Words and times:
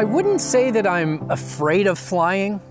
I 0.00 0.04
wouldn't 0.04 0.40
say 0.40 0.70
that 0.70 0.86
I'm 0.86 1.30
afraid 1.30 1.86
of 1.86 1.98
flying, 1.98 2.62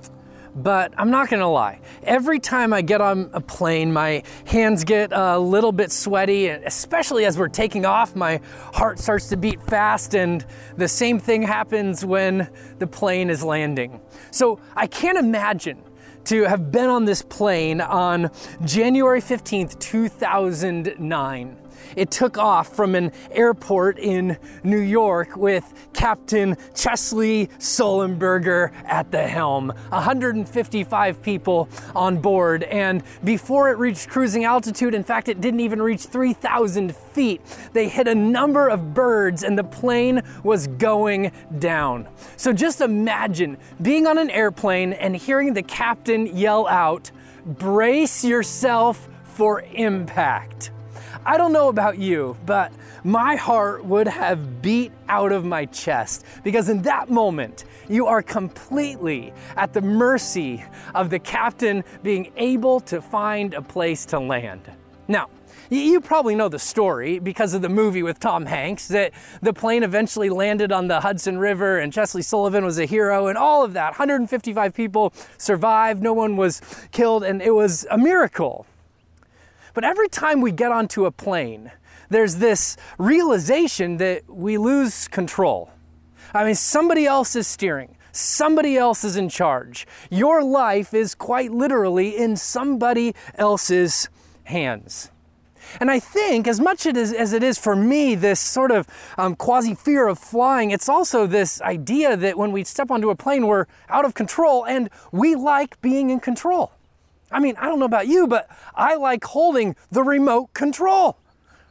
but 0.56 0.92
I'm 0.98 1.12
not 1.12 1.30
gonna 1.30 1.48
lie. 1.48 1.80
Every 2.02 2.40
time 2.40 2.74
I 2.74 2.82
get 2.82 3.02
on 3.02 3.30
a 3.34 3.40
plane, 3.40 3.94
my 3.94 4.24
hands 4.46 4.84
get 4.84 5.12
a 5.14 5.38
little 5.38 5.72
bit 5.72 5.92
sweaty, 5.92 6.48
especially 6.48 7.26
as 7.26 7.38
we're 7.38 7.48
taking 7.48 7.86
off, 7.86 8.16
my 8.16 8.42
heart 8.74 8.98
starts 8.98 9.30
to 9.30 9.38
beat 9.38 9.62
fast, 9.62 10.16
and 10.16 10.44
the 10.76 10.88
same 10.88 11.20
thing 11.20 11.44
happens 11.44 12.04
when 12.04 12.50
the 12.80 12.88
plane 12.88 13.30
is 13.30 13.44
landing. 13.44 14.02
So 14.32 14.60
I 14.76 14.88
can't 14.88 15.20
imagine 15.20 15.84
to 16.24 16.46
have 16.46 16.72
been 16.72 16.90
on 16.90 17.06
this 17.06 17.22
plane 17.22 17.80
on 17.80 18.32
January 18.66 19.22
15th, 19.22 19.78
2009 19.78 21.58
it 21.96 22.12
took 22.12 22.38
off 22.38 22.76
from 22.76 22.96
an 22.96 23.12
airport 23.32 24.00
in 24.00 24.38
New 24.64 24.80
York 24.80 25.36
with 25.36 25.90
Captain 25.94 26.56
Chesley 26.76 27.48
Sullenberger 27.58 28.72
at 28.86 29.12
the 29.12 29.28
helm. 29.28 29.74
155 29.90 31.22
people 31.22 31.70
on 31.96 32.18
board, 32.20 32.64
and 32.64 33.04
before 33.24 33.70
it 33.70 33.78
reached 33.78 34.10
cruising 34.10 34.44
altitude, 34.44 34.94
in 34.94 35.04
fact, 35.04 35.30
it 35.30 35.42
didn't 35.42 35.60
even 35.60 35.82
reach 35.82 36.04
3,000 36.04 36.96
feet, 36.96 37.42
they 37.74 37.88
hit 37.88 38.08
a 38.08 38.16
number 38.16 38.70
of 38.70 38.94
birds 38.94 39.44
and 39.44 39.58
the 39.58 39.64
plane 39.64 40.22
was 40.44 40.68
going 40.68 41.32
down. 41.60 42.08
So 42.38 42.54
just 42.54 42.82
imagine 42.82 43.58
being 43.82 44.08
on 44.08 44.18
an 44.18 44.30
airplane 44.30 44.94
and 44.94 45.16
hearing 45.16 45.54
the 45.54 45.64
captain 45.64 46.28
yell 46.28 46.68
out, 46.68 47.12
Brace 47.46 48.24
yourself 48.24 49.08
for 49.24 49.62
impact. 49.74 50.72
I 51.26 51.38
don't 51.38 51.52
know 51.52 51.68
about 51.68 51.98
you, 51.98 52.38
but 52.46 52.72
my 53.04 53.36
heart 53.36 53.84
would 53.86 54.08
have 54.08 54.62
beat 54.62 54.92
out 55.10 55.32
of 55.32 55.44
my 55.44 55.66
chest 55.66 56.26
because 56.44 56.70
in 56.70 56.82
that 56.84 57.10
moment, 57.10 57.66
you 57.90 58.08
are 58.08 58.22
completely 58.22 59.34
at 59.58 59.74
the 59.74 59.82
mercy 59.82 60.64
of 60.96 61.10
the 61.10 61.20
captain 61.20 61.84
being 62.04 62.32
able 62.38 62.80
to 62.82 63.02
find 63.02 63.54
a 63.54 63.62
place 63.62 64.06
to 64.08 64.20
land. 64.20 64.72
Now, 65.08 65.30
you 65.70 66.02
probably 66.02 66.36
know 66.36 66.50
the 66.50 66.58
story 66.58 67.20
because 67.20 67.54
of 67.54 67.62
the 67.62 67.70
movie 67.70 68.02
with 68.02 68.20
Tom 68.20 68.46
Hanks 68.46 68.88
that 68.88 69.12
the 69.42 69.54
plane 69.54 69.84
eventually 69.84 70.30
landed 70.30 70.72
on 70.72 70.88
the 70.88 71.02
Hudson 71.02 71.38
River 71.38 71.80
and 71.80 71.94
Chesley 71.94 72.24
Sullivan 72.24 72.66
was 72.66 72.80
a 72.80 72.86
hero 72.86 73.28
and 73.28 73.38
all 73.38 73.64
of 73.64 73.74
that. 73.74 73.92
155 73.92 74.74
people 74.74 75.14
survived, 75.38 76.02
no 76.02 76.14
one 76.14 76.38
was 76.38 76.62
killed, 76.92 77.24
and 77.24 77.42
it 77.42 77.52
was 77.52 77.86
a 77.92 77.98
miracle. 77.98 78.66
But 79.74 79.84
every 79.84 80.10
time 80.10 80.42
we 80.42 80.52
get 80.52 80.72
onto 80.72 81.06
a 81.06 81.12
plane, 81.12 81.72
there's 82.10 82.38
this 82.38 82.76
realization 82.98 83.98
that 83.98 84.24
we 84.28 84.58
lose 84.58 85.08
control. 85.08 85.72
I 86.34 86.44
mean, 86.44 86.56
somebody 86.56 87.06
else 87.06 87.36
is 87.36 87.48
steering. 87.48 87.96
Somebody 88.12 88.76
else 88.76 89.04
is 89.04 89.16
in 89.16 89.30
charge. 89.30 89.88
Your 90.10 90.44
life 90.44 90.94
is 90.94 91.14
quite 91.16 91.52
literally 91.52 92.18
in 92.18 92.36
somebody 92.36 93.14
else's 93.36 94.10
hands. 94.44 95.12
And 95.80 95.92
I 95.92 96.00
think, 96.00 96.48
as 96.48 96.60
much 96.60 96.88
as 96.88 97.34
it 97.34 97.44
is 97.44 97.60
for 97.60 97.76
me, 97.76 98.16
this 98.16 98.40
sort 98.40 98.72
of 98.72 98.88
um, 99.18 99.36
quasi 99.36 99.76
fear 99.76 100.08
of 100.08 100.18
flying, 100.18 100.72
it's 100.72 100.90
also 100.90 101.28
this 101.28 101.62
idea 101.62 102.18
that 102.18 102.38
when 102.38 102.52
we 102.52 102.64
step 102.64 102.90
onto 102.90 103.12
a 103.12 103.16
plane, 103.16 103.46
we're 103.46 103.68
out 103.88 104.06
of 104.06 104.16
control 104.16 104.66
and 104.66 104.90
we 105.12 105.36
like 105.36 105.80
being 105.82 106.10
in 106.10 106.20
control. 106.20 106.72
I 107.32 107.40
mean, 107.40 107.56
I 107.58 107.66
don't 107.66 107.80
know 107.80 107.86
about 107.86 108.08
you, 108.08 108.28
but 108.28 108.50
I 108.76 108.96
like 108.96 109.24
holding 109.24 109.76
the 109.92 110.04
remote 110.04 110.54
control. 110.54 111.18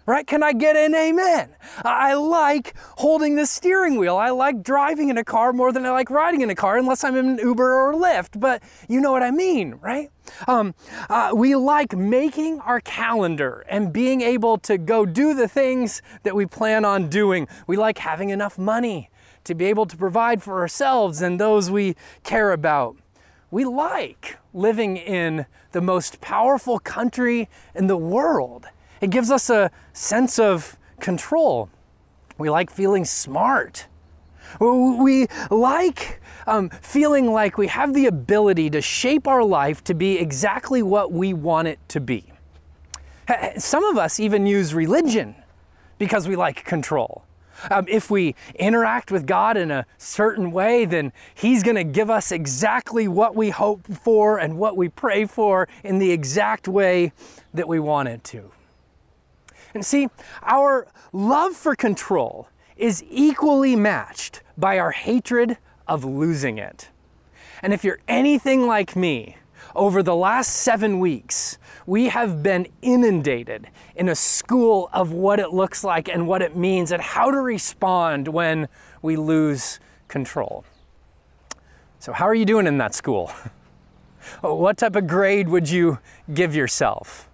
Right? 0.06 0.26
Can 0.26 0.42
I 0.42 0.54
get 0.54 0.74
an 0.74 0.94
amen? 0.94 1.54
I 1.84 2.14
like 2.14 2.74
holding 2.96 3.36
the 3.36 3.44
steering 3.44 3.96
wheel. 3.96 4.16
I 4.16 4.30
like 4.30 4.62
driving 4.62 5.10
in 5.10 5.18
a 5.18 5.24
car 5.24 5.52
more 5.52 5.70
than 5.70 5.84
I 5.84 5.90
like 5.90 6.08
riding 6.08 6.40
in 6.40 6.48
a 6.48 6.54
car, 6.54 6.78
unless 6.78 7.04
I'm 7.04 7.14
in 7.14 7.28
an 7.28 7.38
Uber 7.38 7.74
or 7.78 7.92
Lyft. 7.92 8.40
But 8.40 8.62
you 8.88 9.02
know 9.02 9.12
what 9.12 9.22
I 9.22 9.30
mean, 9.30 9.74
right? 9.82 10.10
Um, 10.46 10.74
uh, 11.10 11.32
we 11.34 11.54
like 11.56 11.94
making 11.94 12.58
our 12.60 12.80
calendar 12.80 13.66
and 13.68 13.92
being 13.92 14.22
able 14.22 14.56
to 14.60 14.78
go 14.78 15.04
do 15.04 15.34
the 15.34 15.46
things 15.46 16.00
that 16.22 16.34
we 16.34 16.46
plan 16.46 16.86
on 16.86 17.10
doing. 17.10 17.46
We 17.66 17.76
like 17.76 17.98
having 17.98 18.30
enough 18.30 18.56
money 18.56 19.10
to 19.44 19.54
be 19.54 19.66
able 19.66 19.84
to 19.84 19.96
provide 19.96 20.42
for 20.42 20.60
ourselves 20.60 21.20
and 21.20 21.38
those 21.38 21.70
we 21.70 21.96
care 22.22 22.52
about 22.52 22.96
we 23.50 23.64
like 23.64 24.38
living 24.52 24.96
in 24.96 25.46
the 25.72 25.80
most 25.80 26.20
powerful 26.20 26.78
country 26.78 27.48
in 27.74 27.86
the 27.86 27.96
world. 27.96 28.66
It 29.00 29.10
gives 29.10 29.30
us 29.30 29.48
a 29.48 29.70
sense 29.92 30.38
of 30.38 30.76
control. 31.00 31.70
We 32.36 32.50
like 32.50 32.70
feeling 32.70 33.04
smart. 33.04 33.86
We 34.60 35.26
like 35.50 36.20
um, 36.46 36.70
feeling 36.70 37.30
like 37.30 37.58
we 37.58 37.66
have 37.68 37.92
the 37.92 38.06
ability 38.06 38.70
to 38.70 38.80
shape 38.80 39.28
our 39.28 39.44
life 39.44 39.84
to 39.84 39.94
be 39.94 40.18
exactly 40.18 40.82
what 40.82 41.12
we 41.12 41.34
want 41.34 41.68
it 41.68 41.78
to 41.88 42.00
be. 42.00 42.32
Some 43.58 43.84
of 43.84 43.98
us 43.98 44.18
even 44.18 44.46
use 44.46 44.72
religion 44.72 45.34
because 45.98 46.26
we 46.26 46.36
like 46.36 46.64
control. 46.64 47.24
Um, 47.70 47.86
if 47.88 48.10
we 48.10 48.34
interact 48.54 49.10
with 49.10 49.26
God 49.26 49.56
in 49.56 49.70
a 49.70 49.86
certain 49.96 50.50
way, 50.52 50.84
then 50.84 51.12
He's 51.34 51.62
going 51.62 51.76
to 51.76 51.84
give 51.84 52.10
us 52.10 52.30
exactly 52.30 53.08
what 53.08 53.34
we 53.34 53.50
hope 53.50 53.86
for 53.86 54.38
and 54.38 54.58
what 54.58 54.76
we 54.76 54.88
pray 54.88 55.24
for 55.24 55.68
in 55.82 55.98
the 55.98 56.10
exact 56.10 56.68
way 56.68 57.12
that 57.54 57.68
we 57.68 57.80
want 57.80 58.08
it 58.08 58.22
to. 58.24 58.52
And 59.74 59.84
see, 59.84 60.08
our 60.42 60.86
love 61.12 61.54
for 61.54 61.74
control 61.74 62.48
is 62.76 63.02
equally 63.10 63.76
matched 63.76 64.42
by 64.56 64.78
our 64.78 64.92
hatred 64.92 65.58
of 65.86 66.04
losing 66.04 66.58
it. 66.58 66.90
And 67.62 67.72
if 67.72 67.82
you're 67.82 67.98
anything 68.06 68.66
like 68.66 68.94
me, 68.94 69.37
over 69.78 70.02
the 70.02 70.14
last 70.14 70.48
seven 70.48 70.98
weeks, 70.98 71.56
we 71.86 72.08
have 72.08 72.42
been 72.42 72.66
inundated 72.82 73.68
in 73.94 74.08
a 74.08 74.14
school 74.14 74.90
of 74.92 75.12
what 75.12 75.38
it 75.38 75.52
looks 75.52 75.84
like 75.84 76.08
and 76.08 76.26
what 76.26 76.42
it 76.42 76.56
means 76.56 76.90
and 76.90 77.00
how 77.00 77.30
to 77.30 77.40
respond 77.40 78.28
when 78.28 78.68
we 79.00 79.16
lose 79.16 79.78
control. 80.08 80.64
So, 82.00 82.12
how 82.12 82.26
are 82.26 82.34
you 82.34 82.44
doing 82.44 82.66
in 82.66 82.78
that 82.78 82.94
school? 82.94 83.32
what 84.40 84.78
type 84.78 84.96
of 84.96 85.06
grade 85.06 85.48
would 85.48 85.70
you 85.70 85.98
give 86.34 86.54
yourself? 86.54 87.27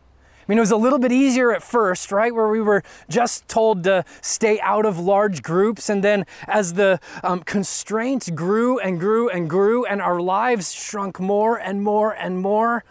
I 0.44 0.52
mean, 0.52 0.58
it 0.58 0.60
was 0.60 0.70
a 0.70 0.76
little 0.76 0.98
bit 0.98 1.10
easier 1.10 1.54
at 1.54 1.62
first, 1.62 2.12
right? 2.12 2.34
Where 2.34 2.48
we 2.48 2.60
were 2.60 2.82
just 3.08 3.48
told 3.48 3.82
to 3.84 4.04
stay 4.20 4.60
out 4.60 4.84
of 4.84 4.98
large 4.98 5.42
groups. 5.42 5.88
And 5.88 6.04
then 6.04 6.26
as 6.46 6.74
the 6.74 7.00
um, 7.22 7.40
constraints 7.40 8.28
grew 8.28 8.78
and 8.78 9.00
grew 9.00 9.30
and 9.30 9.48
grew, 9.48 9.86
and 9.86 10.02
our 10.02 10.20
lives 10.20 10.72
shrunk 10.72 11.18
more 11.18 11.56
and 11.56 11.82
more 11.82 12.12
and 12.12 12.42
more, 12.42 12.84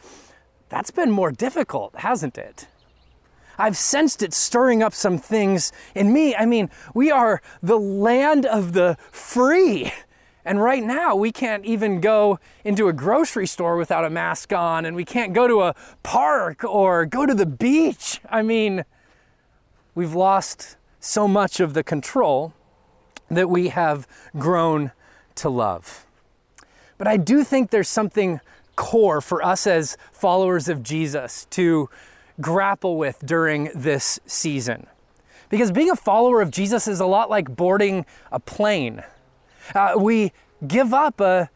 that's 0.69 0.89
been 0.89 1.11
more 1.11 1.31
difficult, 1.31 1.95
hasn't 1.97 2.39
it? 2.39 2.67
I've 3.59 3.77
sensed 3.77 4.23
it 4.23 4.33
stirring 4.33 4.81
up 4.81 4.95
some 4.95 5.19
things 5.19 5.71
in 5.93 6.11
me. 6.11 6.35
I 6.35 6.47
mean, 6.47 6.71
we 6.95 7.11
are 7.11 7.39
the 7.61 7.77
land 7.77 8.47
of 8.47 8.73
the 8.73 8.97
free. 9.11 9.93
And 10.45 10.61
right 10.61 10.83
now, 10.83 11.15
we 11.15 11.31
can't 11.31 11.65
even 11.65 12.01
go 12.01 12.39
into 12.65 12.89
a 12.89 12.93
grocery 12.93 13.47
store 13.47 13.77
without 13.77 14.03
a 14.03 14.09
mask 14.09 14.51
on, 14.51 14.85
and 14.85 14.95
we 14.95 15.05
can't 15.05 15.33
go 15.33 15.47
to 15.47 15.61
a 15.61 15.75
park 16.03 16.63
or 16.63 17.05
go 17.05 17.25
to 17.25 17.33
the 17.33 17.45
beach. 17.45 18.19
I 18.29 18.41
mean, 18.41 18.83
we've 19.95 20.13
lost 20.13 20.75
so 20.99 21.27
much 21.27 21.59
of 21.59 21.73
the 21.73 21.83
control 21.83 22.53
that 23.29 23.49
we 23.49 23.69
have 23.69 24.07
grown 24.37 24.91
to 25.35 25.49
love. 25.49 26.05
But 26.97 27.07
I 27.07 27.17
do 27.17 27.43
think 27.43 27.71
there's 27.71 27.89
something 27.89 28.39
core 28.75 29.21
for 29.21 29.43
us 29.43 29.67
as 29.67 29.97
followers 30.11 30.67
of 30.67 30.83
Jesus 30.83 31.45
to 31.51 31.89
grapple 32.41 32.97
with 32.97 33.19
during 33.25 33.69
this 33.75 34.19
season. 34.25 34.87
Because 35.49 35.71
being 35.71 35.91
a 35.91 35.95
follower 35.95 36.41
of 36.41 36.49
Jesus 36.49 36.87
is 36.87 36.99
a 36.99 37.05
lot 37.05 37.29
like 37.29 37.55
boarding 37.55 38.05
a 38.31 38.39
plane. 38.39 39.03
Uh, 39.73 39.93
we 39.97 40.31
give 40.65 40.93
up 40.93 41.19
a 41.19 41.49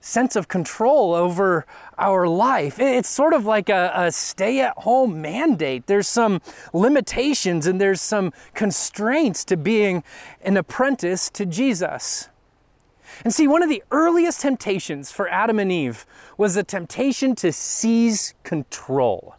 sense 0.00 0.34
of 0.36 0.48
control 0.48 1.14
over 1.14 1.64
our 1.96 2.26
life. 2.26 2.78
It's 2.78 3.08
sort 3.08 3.32
of 3.32 3.46
like 3.46 3.68
a, 3.68 3.92
a 3.94 4.12
stay 4.12 4.60
at 4.60 4.76
home 4.78 5.22
mandate. 5.22 5.86
There's 5.86 6.08
some 6.08 6.40
limitations 6.72 7.66
and 7.66 7.80
there's 7.80 8.00
some 8.00 8.32
constraints 8.54 9.44
to 9.46 9.56
being 9.56 10.02
an 10.42 10.56
apprentice 10.56 11.30
to 11.30 11.46
Jesus. 11.46 12.28
And 13.24 13.32
see, 13.32 13.46
one 13.46 13.62
of 13.62 13.68
the 13.68 13.82
earliest 13.90 14.40
temptations 14.40 15.12
for 15.12 15.28
Adam 15.28 15.58
and 15.58 15.70
Eve 15.70 16.04
was 16.36 16.54
the 16.54 16.64
temptation 16.64 17.36
to 17.36 17.52
seize 17.52 18.34
control. 18.42 19.36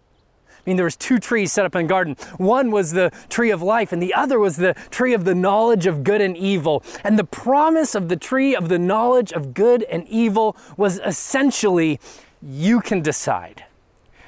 I 0.65 0.69
mean, 0.69 0.77
there 0.77 0.85
was 0.85 0.95
two 0.95 1.19
trees 1.19 1.51
set 1.51 1.65
up 1.65 1.75
in 1.75 1.87
the 1.87 1.89
garden. 1.89 2.15
One 2.37 2.71
was 2.71 2.91
the 2.91 3.11
tree 3.27 3.51
of 3.51 3.61
life, 3.61 3.91
and 3.91 4.01
the 4.01 4.13
other 4.13 4.39
was 4.39 4.55
the 4.55 4.73
tree 4.91 5.13
of 5.13 5.25
the 5.25 5.35
knowledge 5.35 5.87
of 5.87 6.05
good 6.05 6.21
and 6.21 6.37
evil. 6.37 6.83
And 7.03 7.19
the 7.19 7.25
promise 7.25 7.95
of 7.95 8.07
the 8.07 8.15
tree 8.15 8.55
of 8.55 8.69
the 8.69 8.79
knowledge 8.79 9.33
of 9.33 9.53
good 9.53 9.83
and 9.83 10.07
evil 10.07 10.55
was 10.77 11.01
essentially 11.05 11.99
you 12.41 12.79
can 12.79 13.01
decide. 13.01 13.65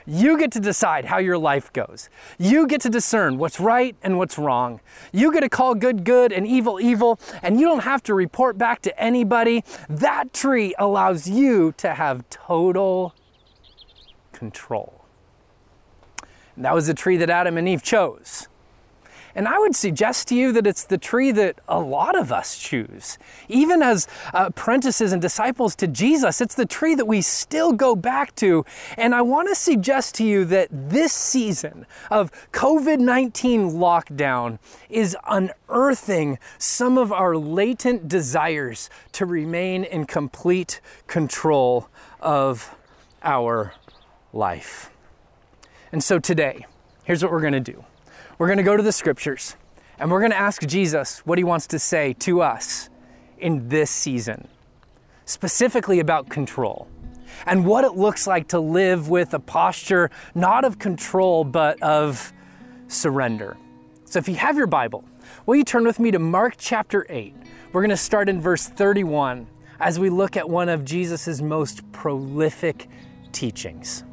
You 0.06 0.38
get 0.38 0.52
to 0.52 0.60
decide 0.60 1.06
how 1.06 1.20
your 1.20 1.38
life 1.38 1.72
goes. 1.72 2.10
You 2.38 2.68
get 2.68 2.82
to 2.82 2.90
discern 2.90 3.38
what's 3.38 3.60
right 3.60 3.96
and 4.04 4.18
what's 4.18 4.38
wrong. 4.38 4.82
You 5.14 5.32
get 5.32 5.40
to 5.40 5.50
call 5.50 5.74
good 5.74 6.04
good 6.04 6.34
and 6.34 6.46
evil 6.46 6.82
evil, 6.82 7.18
and 7.42 7.60
you 7.62 7.66
don't 7.66 7.84
have 7.84 8.04
to 8.04 8.14
report 8.14 8.58
back 8.58 8.82
to 8.84 9.00
anybody. 9.02 9.64
That 9.90 10.34
tree 10.34 10.76
allows 10.78 11.30
you 11.30 11.74
to 11.78 11.94
have 11.94 12.30
total 12.30 13.16
control. 14.34 15.05
And 16.56 16.66
that 16.66 16.74
was 16.74 16.88
the 16.88 16.94
tree 16.94 17.18
that 17.18 17.30
Adam 17.30 17.58
and 17.58 17.68
Eve 17.68 17.84
chose. 17.84 18.48
And 19.36 19.50
I 19.50 19.60
would 19.60 19.76
suggest 19.76 20.30
to 20.30 20.36
you 20.36 20.54
that 20.54 20.66
it's 20.66 20.86
the 20.86 20.98
tree 20.98 21.32
that 21.34 21.60
a 21.68 21.78
lot 21.78 22.18
of 22.18 22.32
us 22.32 22.58
choose. 22.58 23.18
Even 23.50 23.82
as 23.82 24.08
uh, 24.34 24.46
apprentices 24.48 25.12
and 25.12 25.22
disciples 25.22 25.76
to 25.76 25.88
Jesus, 25.88 26.40
it's 26.40 26.56
the 26.56 26.66
tree 26.66 26.96
that 26.96 27.06
we 27.06 27.22
still 27.22 27.74
go 27.74 27.98
back 27.98 28.34
to. 28.36 28.66
And 28.98 29.14
I 29.14 29.22
want 29.22 29.50
to 29.50 29.56
suggest 29.56 30.16
to 30.16 30.24
you 30.24 30.46
that 30.46 30.70
this 30.72 31.12
season 31.12 31.86
of 32.10 32.32
COVID 32.54 33.00
19 33.00 33.72
lockdown 33.72 34.58
is 34.90 35.18
unearthing 35.28 36.40
some 36.58 36.98
of 36.98 37.12
our 37.12 37.36
latent 37.36 38.08
desires 38.08 38.90
to 39.12 39.26
remain 39.26 39.84
in 39.84 40.06
complete 40.06 40.80
control 41.08 41.90
of 42.22 42.74
our 43.22 43.74
life. 44.32 44.95
And 45.96 46.04
so 46.04 46.20
today, 46.20 46.66
here's 47.06 47.24
what 47.24 47.32
we're 47.32 47.40
going 47.40 47.54
to 47.54 47.62
do. 47.62 47.82
We're 48.38 48.48
going 48.48 48.58
to 48.58 48.64
go 48.64 48.76
to 48.76 48.84
the 48.84 48.92
scriptures 48.92 49.56
and 49.98 50.12
we're 50.12 50.20
going 50.20 50.32
to 50.32 50.38
ask 50.38 50.62
Jesus 50.68 51.20
what 51.20 51.38
he 51.38 51.46
wants 51.46 51.68
to 51.68 51.80
say 51.80 52.12
to 52.20 52.42
us 52.42 52.90
in 53.38 53.70
this 53.70 53.92
season, 53.92 54.50
specifically 55.24 56.02
about 56.02 56.28
control 56.28 56.90
and 57.46 57.66
what 57.66 57.86
it 57.86 57.94
looks 57.94 58.28
like 58.28 58.50
to 58.50 58.60
live 58.60 59.08
with 59.08 59.34
a 59.34 59.40
posture 59.40 60.12
not 60.34 60.66
of 60.66 60.80
control 60.80 61.46
but 61.46 61.82
of 61.82 62.34
surrender. 62.90 63.56
So 64.04 64.20
if 64.20 64.28
you 64.28 64.36
have 64.36 64.58
your 64.58 64.68
Bible, 64.68 65.06
will 65.46 65.56
you 65.56 65.64
turn 65.64 65.86
with 65.86 65.98
me 65.98 66.12
to 66.12 66.20
Mark 66.20 66.56
chapter 66.58 67.06
8? 67.08 67.34
We're 67.72 67.82
going 67.82 67.90
to 67.92 67.96
start 67.96 68.28
in 68.28 68.42
verse 68.42 68.68
31 68.68 69.48
as 69.80 69.98
we 69.98 70.10
look 70.10 70.36
at 70.36 70.50
one 70.50 70.68
of 70.68 70.84
Jesus' 70.84 71.40
most 71.40 71.90
prolific 71.94 72.90
teachings. 73.32 74.04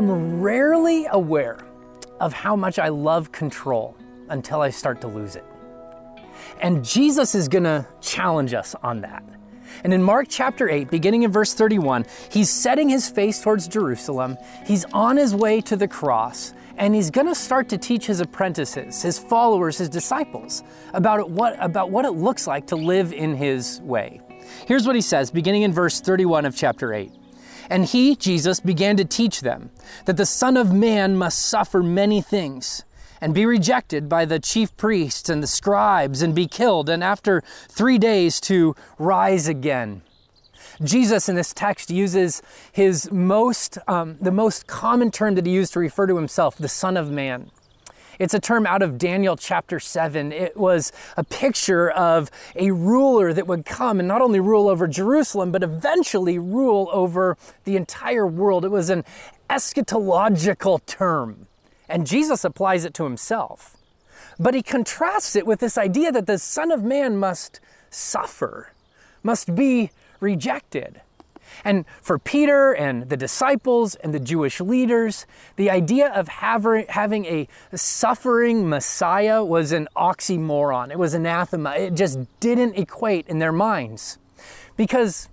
I'm 0.00 0.40
rarely 0.40 1.04
aware 1.10 1.58
of 2.20 2.32
how 2.32 2.56
much 2.56 2.78
I 2.78 2.88
love 2.88 3.32
control 3.32 3.94
until 4.30 4.62
I 4.62 4.70
start 4.70 5.02
to 5.02 5.08
lose 5.08 5.36
it. 5.36 5.44
And 6.62 6.82
Jesus 6.82 7.34
is 7.34 7.48
going 7.48 7.64
to 7.64 7.86
challenge 8.00 8.54
us 8.54 8.74
on 8.82 9.02
that. 9.02 9.22
And 9.84 9.92
in 9.92 10.02
Mark 10.02 10.28
chapter 10.30 10.70
8, 10.70 10.90
beginning 10.90 11.24
in 11.24 11.30
verse 11.30 11.52
31, 11.52 12.06
he's 12.30 12.48
setting 12.48 12.88
his 12.88 13.10
face 13.10 13.42
towards 13.42 13.68
Jerusalem. 13.68 14.38
He's 14.64 14.86
on 14.86 15.18
his 15.18 15.34
way 15.34 15.60
to 15.60 15.76
the 15.76 15.86
cross, 15.86 16.54
and 16.78 16.94
he's 16.94 17.10
going 17.10 17.26
to 17.26 17.34
start 17.34 17.68
to 17.68 17.76
teach 17.76 18.06
his 18.06 18.20
apprentices, 18.20 19.02
his 19.02 19.18
followers, 19.18 19.76
his 19.76 19.90
disciples 19.90 20.62
about 20.94 21.28
what, 21.28 21.62
about 21.62 21.90
what 21.90 22.06
it 22.06 22.12
looks 22.12 22.46
like 22.46 22.68
to 22.68 22.76
live 22.76 23.12
in 23.12 23.34
his 23.34 23.82
way. 23.82 24.22
Here's 24.66 24.86
what 24.86 24.96
he 24.96 25.02
says, 25.02 25.30
beginning 25.30 25.60
in 25.60 25.74
verse 25.74 26.00
31 26.00 26.46
of 26.46 26.56
chapter 26.56 26.94
8. 26.94 27.12
And 27.70 27.84
he, 27.84 28.16
Jesus, 28.16 28.58
began 28.58 28.96
to 28.96 29.04
teach 29.04 29.40
them 29.40 29.70
that 30.04 30.16
the 30.16 30.26
Son 30.26 30.56
of 30.56 30.72
Man 30.72 31.16
must 31.16 31.38
suffer 31.38 31.82
many 31.82 32.20
things 32.20 32.82
and 33.20 33.32
be 33.32 33.46
rejected 33.46 34.08
by 34.08 34.24
the 34.24 34.40
chief 34.40 34.76
priests 34.76 35.28
and 35.28 35.42
the 35.42 35.46
scribes 35.46 36.20
and 36.20 36.34
be 36.34 36.48
killed, 36.48 36.88
and 36.88 37.04
after 37.04 37.42
three 37.68 37.98
days 37.98 38.40
to 38.40 38.74
rise 38.98 39.46
again. 39.46 40.02
Jesus 40.82 41.28
in 41.28 41.36
this 41.36 41.52
text 41.52 41.90
uses 41.90 42.42
his 42.72 43.10
most, 43.12 43.78
um, 43.86 44.16
the 44.20 44.32
most 44.32 44.66
common 44.66 45.10
term 45.10 45.34
that 45.34 45.46
he 45.46 45.52
used 45.52 45.74
to 45.74 45.78
refer 45.78 46.06
to 46.06 46.16
himself, 46.16 46.56
the 46.56 46.68
Son 46.68 46.96
of 46.96 47.10
Man. 47.10 47.50
It's 48.20 48.34
a 48.34 48.38
term 48.38 48.66
out 48.66 48.82
of 48.82 48.98
Daniel 48.98 49.34
chapter 49.34 49.80
7. 49.80 50.30
It 50.30 50.54
was 50.54 50.92
a 51.16 51.24
picture 51.24 51.88
of 51.88 52.30
a 52.54 52.70
ruler 52.70 53.32
that 53.32 53.46
would 53.46 53.64
come 53.64 53.98
and 53.98 54.06
not 54.06 54.20
only 54.20 54.38
rule 54.38 54.68
over 54.68 54.86
Jerusalem, 54.86 55.50
but 55.50 55.62
eventually 55.62 56.38
rule 56.38 56.90
over 56.92 57.38
the 57.64 57.76
entire 57.76 58.26
world. 58.26 58.66
It 58.66 58.70
was 58.70 58.90
an 58.90 59.04
eschatological 59.48 60.84
term, 60.84 61.46
and 61.88 62.06
Jesus 62.06 62.44
applies 62.44 62.84
it 62.84 62.92
to 62.92 63.04
himself. 63.04 63.78
But 64.38 64.52
he 64.52 64.60
contrasts 64.60 65.34
it 65.34 65.46
with 65.46 65.60
this 65.60 65.78
idea 65.78 66.12
that 66.12 66.26
the 66.26 66.36
Son 66.36 66.70
of 66.70 66.84
Man 66.84 67.16
must 67.16 67.58
suffer, 67.88 68.72
must 69.22 69.54
be 69.54 69.92
rejected. 70.20 71.00
And 71.64 71.84
for 72.00 72.18
Peter 72.18 72.72
and 72.72 73.08
the 73.08 73.16
disciples 73.16 73.94
and 73.96 74.14
the 74.14 74.20
Jewish 74.20 74.60
leaders, 74.60 75.26
the 75.56 75.70
idea 75.70 76.12
of 76.12 76.28
having 76.28 77.24
a 77.26 77.48
suffering 77.74 78.68
Messiah 78.68 79.44
was 79.44 79.72
an 79.72 79.88
oxymoron. 79.96 80.90
It 80.90 80.98
was 80.98 81.14
anathema. 81.14 81.72
It 81.72 81.94
just 81.94 82.18
didn't 82.40 82.76
equate 82.76 83.26
in 83.28 83.38
their 83.38 83.52
minds. 83.52 84.18
Because 84.76 85.28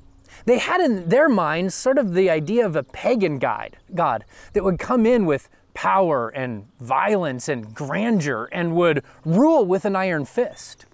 they 0.45 0.57
had 0.57 0.81
in 0.81 1.09
their 1.09 1.29
minds 1.29 1.75
sort 1.75 1.97
of 1.97 2.13
the 2.13 2.29
idea 2.29 2.65
of 2.65 2.75
a 2.75 2.83
pagan 2.83 3.39
God, 3.39 3.77
God 3.93 4.25
that 4.53 4.63
would 4.63 4.79
come 4.79 5.05
in 5.05 5.25
with 5.25 5.49
power 5.73 6.29
and 6.29 6.65
violence 6.79 7.47
and 7.47 7.73
grandeur 7.73 8.49
and 8.51 8.75
would 8.75 9.03
rule 9.23 9.65
with 9.65 9.85
an 9.85 9.95
iron 9.95 10.25
fist. 10.25 10.85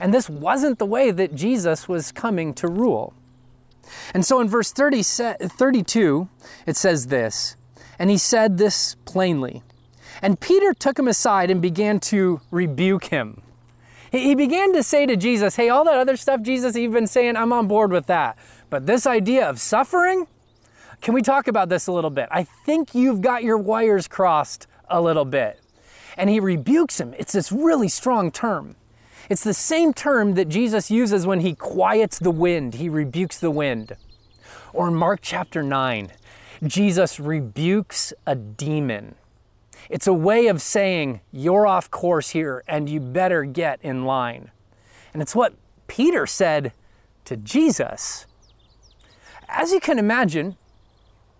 And 0.00 0.12
this 0.12 0.28
wasn't 0.28 0.78
the 0.78 0.86
way 0.86 1.10
that 1.10 1.34
Jesus 1.34 1.88
was 1.88 2.12
coming 2.12 2.52
to 2.54 2.68
rule. 2.68 3.14
And 4.14 4.24
so 4.24 4.40
in 4.40 4.48
verse 4.48 4.72
30, 4.72 5.02
32, 5.02 6.28
it 6.66 6.76
says 6.76 7.06
this 7.06 7.56
And 7.98 8.10
he 8.10 8.18
said 8.18 8.58
this 8.58 8.96
plainly. 9.04 9.62
And 10.22 10.40
Peter 10.40 10.72
took 10.72 10.98
him 10.98 11.08
aside 11.08 11.50
and 11.50 11.60
began 11.60 12.00
to 12.00 12.40
rebuke 12.50 13.06
him. 13.06 13.42
He 14.10 14.34
began 14.34 14.72
to 14.72 14.82
say 14.82 15.04
to 15.06 15.16
Jesus, 15.16 15.56
Hey, 15.56 15.68
all 15.68 15.84
that 15.84 15.98
other 15.98 16.16
stuff, 16.16 16.42
Jesus, 16.42 16.76
you've 16.76 16.92
been 16.92 17.06
saying, 17.06 17.36
I'm 17.36 17.52
on 17.52 17.68
board 17.68 17.90
with 17.90 18.06
that. 18.06 18.38
But 18.70 18.86
this 18.86 19.06
idea 19.06 19.48
of 19.48 19.60
suffering, 19.60 20.26
can 21.00 21.12
we 21.14 21.22
talk 21.22 21.48
about 21.48 21.68
this 21.68 21.86
a 21.86 21.92
little 21.92 22.10
bit? 22.10 22.28
I 22.30 22.44
think 22.44 22.94
you've 22.94 23.20
got 23.20 23.42
your 23.42 23.58
wires 23.58 24.08
crossed 24.08 24.66
a 24.88 25.00
little 25.00 25.24
bit. 25.24 25.60
And 26.16 26.30
he 26.30 26.40
rebukes 26.40 26.98
him. 26.98 27.14
It's 27.18 27.32
this 27.32 27.52
really 27.52 27.88
strong 27.88 28.30
term. 28.30 28.76
It's 29.28 29.44
the 29.44 29.54
same 29.54 29.92
term 29.92 30.34
that 30.34 30.48
Jesus 30.48 30.90
uses 30.90 31.26
when 31.26 31.40
he 31.40 31.54
quiets 31.54 32.18
the 32.18 32.30
wind, 32.30 32.74
he 32.74 32.88
rebukes 32.88 33.38
the 33.38 33.50
wind. 33.50 33.96
Or 34.72 34.88
in 34.88 34.94
Mark 34.94 35.20
chapter 35.22 35.62
9, 35.62 36.12
Jesus 36.64 37.18
rebukes 37.18 38.12
a 38.26 38.34
demon. 38.34 39.16
It's 39.88 40.06
a 40.06 40.12
way 40.12 40.46
of 40.46 40.60
saying, 40.60 41.20
You're 41.32 41.66
off 41.66 41.90
course 41.90 42.30
here 42.30 42.62
and 42.66 42.88
you 42.88 43.00
better 43.00 43.44
get 43.44 43.80
in 43.82 44.04
line. 44.04 44.50
And 45.12 45.22
it's 45.22 45.34
what 45.34 45.54
Peter 45.86 46.26
said 46.26 46.72
to 47.24 47.36
Jesus. 47.36 48.26
As 49.48 49.72
you 49.72 49.80
can 49.80 49.98
imagine, 49.98 50.56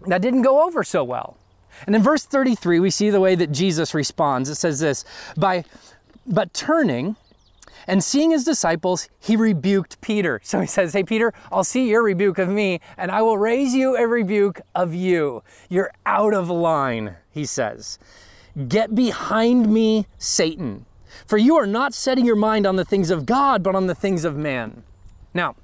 that 0.07 0.23
didn't 0.23 0.43
go 0.43 0.65
over 0.65 0.85
so 0.85 1.03
well. 1.03 1.37
And 1.87 1.95
in 1.95 2.03
verse 2.03 2.25
33, 2.25 2.81
we 2.81 2.91
see 2.91 3.11
the 3.11 3.21
way 3.21 3.35
that 3.35 3.53
Jesus 3.53 3.95
responds. 3.95 4.49
It 4.49 4.55
says 4.55 4.81
this 4.81 5.05
by 5.37 5.65
but 6.27 6.55
turning, 6.55 7.17
and 7.87 8.03
seeing 8.03 8.31
his 8.31 8.45
disciples, 8.45 9.09
he 9.19 9.37
rebuked 9.37 10.01
Peter. 10.01 10.41
So 10.43 10.61
he 10.61 10.67
says, 10.67 10.93
Hey, 10.93 11.05
Peter, 11.05 11.33
I'll 11.53 11.65
see 11.65 11.89
your 11.89 12.03
rebuke 12.03 12.39
of 12.39 12.49
me, 12.49 12.81
and 12.97 13.11
I 13.11 13.23
will 13.23 13.39
raise 13.39 13.75
you 13.75 13.97
a 13.97 14.07
rebuke 14.07 14.61
of 14.75 14.95
you. 14.95 15.43
You're 15.69 15.93
out 16.05 16.35
of 16.35 16.51
line, 16.51 17.17
he 17.31 17.45
says. 17.45 17.99
Get 18.69 18.95
behind 18.95 19.73
me, 19.73 20.07
Satan, 20.19 20.87
for 21.27 21.37
you 21.37 21.57
are 21.57 21.67
not 21.67 21.95
setting 21.95 22.25
your 22.25 22.37
mind 22.37 22.67
on 22.67 22.77
the 22.77 22.85
things 22.85 23.11
of 23.11 23.27
God, 23.27 23.63
but 23.63 23.75
on 23.75 23.87
the 23.87 23.95
things 23.95 24.25
of 24.25 24.37
man. 24.37 24.83
Now, 25.35 25.57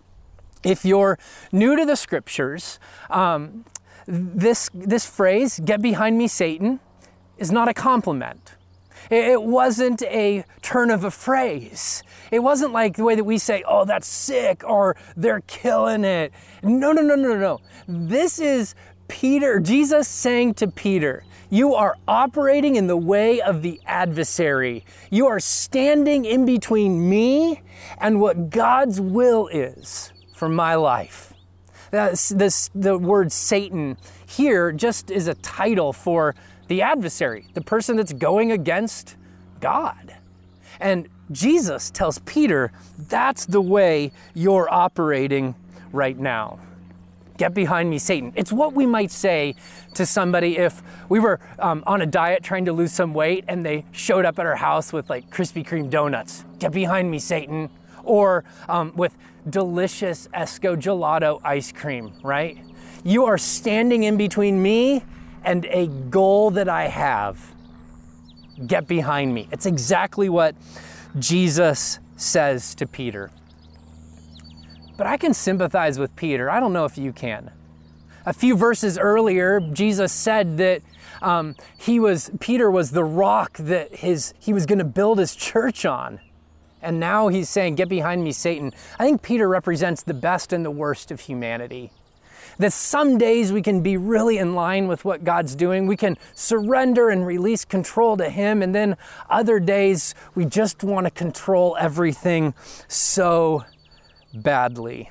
if 0.63 0.85
you're 0.85 1.19
new 1.51 1.77
to 1.77 1.85
the 1.85 1.97
scriptures, 1.97 2.79
um, 3.11 3.65
this, 4.07 4.71
this 4.75 5.07
phrase, 5.07 5.61
get 5.65 5.81
behind 5.81 6.19
me, 6.19 6.29
Satan, 6.29 6.81
is 7.39 7.51
not 7.51 7.69
a 7.69 7.75
compliment. 7.75 8.55
It 9.13 9.43
wasn't 9.43 10.01
a 10.05 10.43
turn 10.63 10.91
of 10.91 11.05
a 11.05 11.11
phrase. 11.11 12.03
It 12.31 12.39
wasn't 12.39 12.73
like 12.73 12.97
the 12.97 13.05
way 13.05 13.15
that 13.15 13.25
we 13.25 13.37
say, 13.37 13.63
oh, 13.69 13.85
that's 13.85 14.07
sick 14.07 14.65
or 14.67 14.97
they're 15.19 15.43
killing 15.43 16.03
it. 16.03 16.33
No, 16.63 16.93
no, 16.93 17.03
no, 17.03 17.15
no, 17.15 17.37
no. 17.37 17.61
This 17.87 18.39
is 18.39 18.75
Peter, 19.09 19.61
Jesus 19.61 20.09
saying 20.09 20.55
to 20.55 20.67
Peter, 20.67 21.25
you 21.51 21.75
are 21.75 21.95
operating 22.09 22.77
in 22.77 22.87
the 22.87 22.97
way 22.97 23.43
of 23.43 23.61
the 23.61 23.79
adversary. 23.85 24.87
You 25.11 25.27
are 25.27 25.41
standing 25.41 26.25
in 26.25 26.47
between 26.47 27.11
me 27.11 27.61
and 27.99 28.19
what 28.19 28.49
God's 28.49 28.99
will 28.99 29.49
is 29.49 30.11
for 30.35 30.49
my 30.49 30.75
life. 30.75 31.35
This, 31.91 32.31
this, 32.31 32.71
the 32.75 32.97
word 32.97 33.31
Satan 33.31 33.99
here 34.25 34.73
just 34.73 35.11
is 35.11 35.29
a 35.29 35.35
title 35.35 35.93
for 35.93 36.35
the 36.69 36.83
adversary, 36.83 37.47
the 37.55 37.61
person 37.61 37.97
that's 37.97 38.13
going 38.13 38.53
against 38.53 39.17
God. 39.61 40.15
And 40.81 41.09
Jesus 41.31 41.91
tells 41.91 42.19
Peter 42.21 42.73
that's 43.09 43.47
the 43.47 43.61
way 43.61 44.13
you're 44.35 44.73
operating 44.73 45.55
right 45.93 46.19
now. 46.19 46.59
Get 47.39 47.55
behind 47.55 47.89
me, 47.89 47.99
Satan. 47.99 48.33
It's 48.37 48.53
what 48.53 48.75
we 48.75 48.87
might 48.87 49.11
say 49.11 49.55
to 49.95 50.05
somebody 50.05 50.59
if 50.59 50.83
we 51.09 51.19
were 51.19 51.41
um, 51.59 51.83
on 51.87 52.03
a 52.03 52.07
diet 52.07 52.43
trying 52.43 52.67
to 52.67 52.73
lose 52.73 52.93
some 52.93 53.15
weight 53.15 53.45
and 53.49 53.65
they 53.65 53.85
showed 53.93 54.25
up 54.25 54.39
at 54.39 54.47
our 54.47 54.57
house 54.57 54.93
with 54.93 55.09
like 55.09 55.31
Krispy 55.31 55.67
Kreme 55.67 55.89
donuts. 55.89 56.45
Get 56.59 56.73
behind 56.73 57.11
me, 57.11 57.19
Satan. 57.19 57.71
Or 58.05 58.45
um, 58.69 58.93
with 58.97 59.17
delicious 59.49 60.29
Esco 60.35 60.77
gelato 60.77 61.41
ice 61.43 61.73
cream, 61.73 62.13
right? 62.23 62.59
You 63.05 63.25
are 63.25 63.39
standing 63.39 64.05
in 64.05 64.17
between 64.17 64.63
me 64.63 65.03
and 65.45 65.65
a 65.67 65.87
goal 65.87 66.51
that 66.53 66.69
I 66.69 66.89
have. 66.89 67.55
Get 68.67 68.87
behind 68.87 69.35
me. 69.35 69.49
It's 69.51 69.67
exactly 69.67 70.29
what 70.29 70.55
Jesus 71.19 71.99
says 72.17 72.75
to 72.77 72.87
Peter. 72.87 73.31
But 74.97 75.07
I 75.07 75.17
can 75.17 75.35
sympathize 75.35 75.99
with 75.99 76.15
Peter. 76.17 76.51
I 76.51 76.61
don't 76.61 76.73
know 76.73 76.85
if 76.85 76.97
you 76.97 77.13
can. 77.13 77.51
A 78.25 78.33
few 78.33 78.57
verses 78.57 78.99
earlier, 78.99 79.61
Jesus 79.61 80.13
said 80.13 80.59
that 80.59 80.83
um, 81.23 81.57
he 81.77 81.99
was 81.99 82.31
Peter 82.41 82.71
was 82.71 82.93
the 82.93 83.05
rock 83.05 83.57
that 83.59 83.97
his 83.97 84.35
he 84.39 84.53
was 84.53 84.67
going 84.67 84.79
to 84.79 84.85
build 84.85 85.19
his 85.19 85.35
church 85.35 85.85
on. 85.85 86.21
And 86.81 86.99
now 86.99 87.29
he's 87.29 87.49
saying, 87.49 87.77
Get 87.77 87.89
behind 87.89 88.25
me, 88.25 88.33
Satan. 88.33 88.73
I 88.99 89.05
think 89.05 89.23
Peter 89.23 89.49
represents 89.49 90.03
the 90.03 90.15
best 90.15 90.53
and 90.53 90.65
the 90.65 90.71
worst 90.71 91.11
of 91.11 91.21
humanity. 91.21 91.93
That 92.63 92.73
some 92.73 93.19
days 93.19 93.53
we 93.53 93.61
can 93.61 93.81
be 93.81 93.97
really 93.97 94.39
in 94.39 94.55
line 94.55 94.87
with 94.87 95.05
what 95.05 95.25
God's 95.25 95.57
doing. 95.57 95.89
We 95.89 95.97
can 95.97 96.17
surrender 96.35 97.11
and 97.11 97.27
release 97.27 97.65
control 97.65 98.17
to 98.19 98.31
Him. 98.31 98.63
And 98.63 98.73
then 98.73 98.97
other 99.29 99.59
days 99.59 100.15
we 100.37 100.45
just 100.45 100.85
want 100.85 101.07
to 101.07 101.11
control 101.11 101.77
everything 101.79 102.55
so 102.87 103.65
badly. 104.33 105.11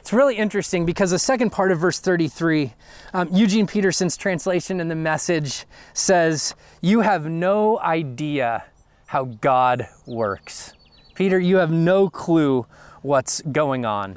It's 0.00 0.12
really 0.12 0.36
interesting 0.36 0.84
because 0.84 1.12
the 1.12 1.18
second 1.18 1.50
part 1.50 1.70
of 1.70 1.78
verse 1.78 2.00
33, 2.00 2.74
um, 3.14 3.28
Eugene 3.32 3.68
Peterson's 3.68 4.16
translation 4.16 4.80
in 4.80 4.88
the 4.88 4.96
message 4.96 5.64
says, 5.94 6.54
You 6.80 7.02
have 7.02 7.26
no 7.26 7.78
idea 7.78 8.64
how 9.06 9.26
God 9.26 9.86
works. 10.06 10.74
Peter, 11.14 11.38
you 11.38 11.58
have 11.58 11.70
no 11.70 12.10
clue 12.10 12.66
what's 13.02 13.40
going 13.42 13.84
on. 13.84 14.16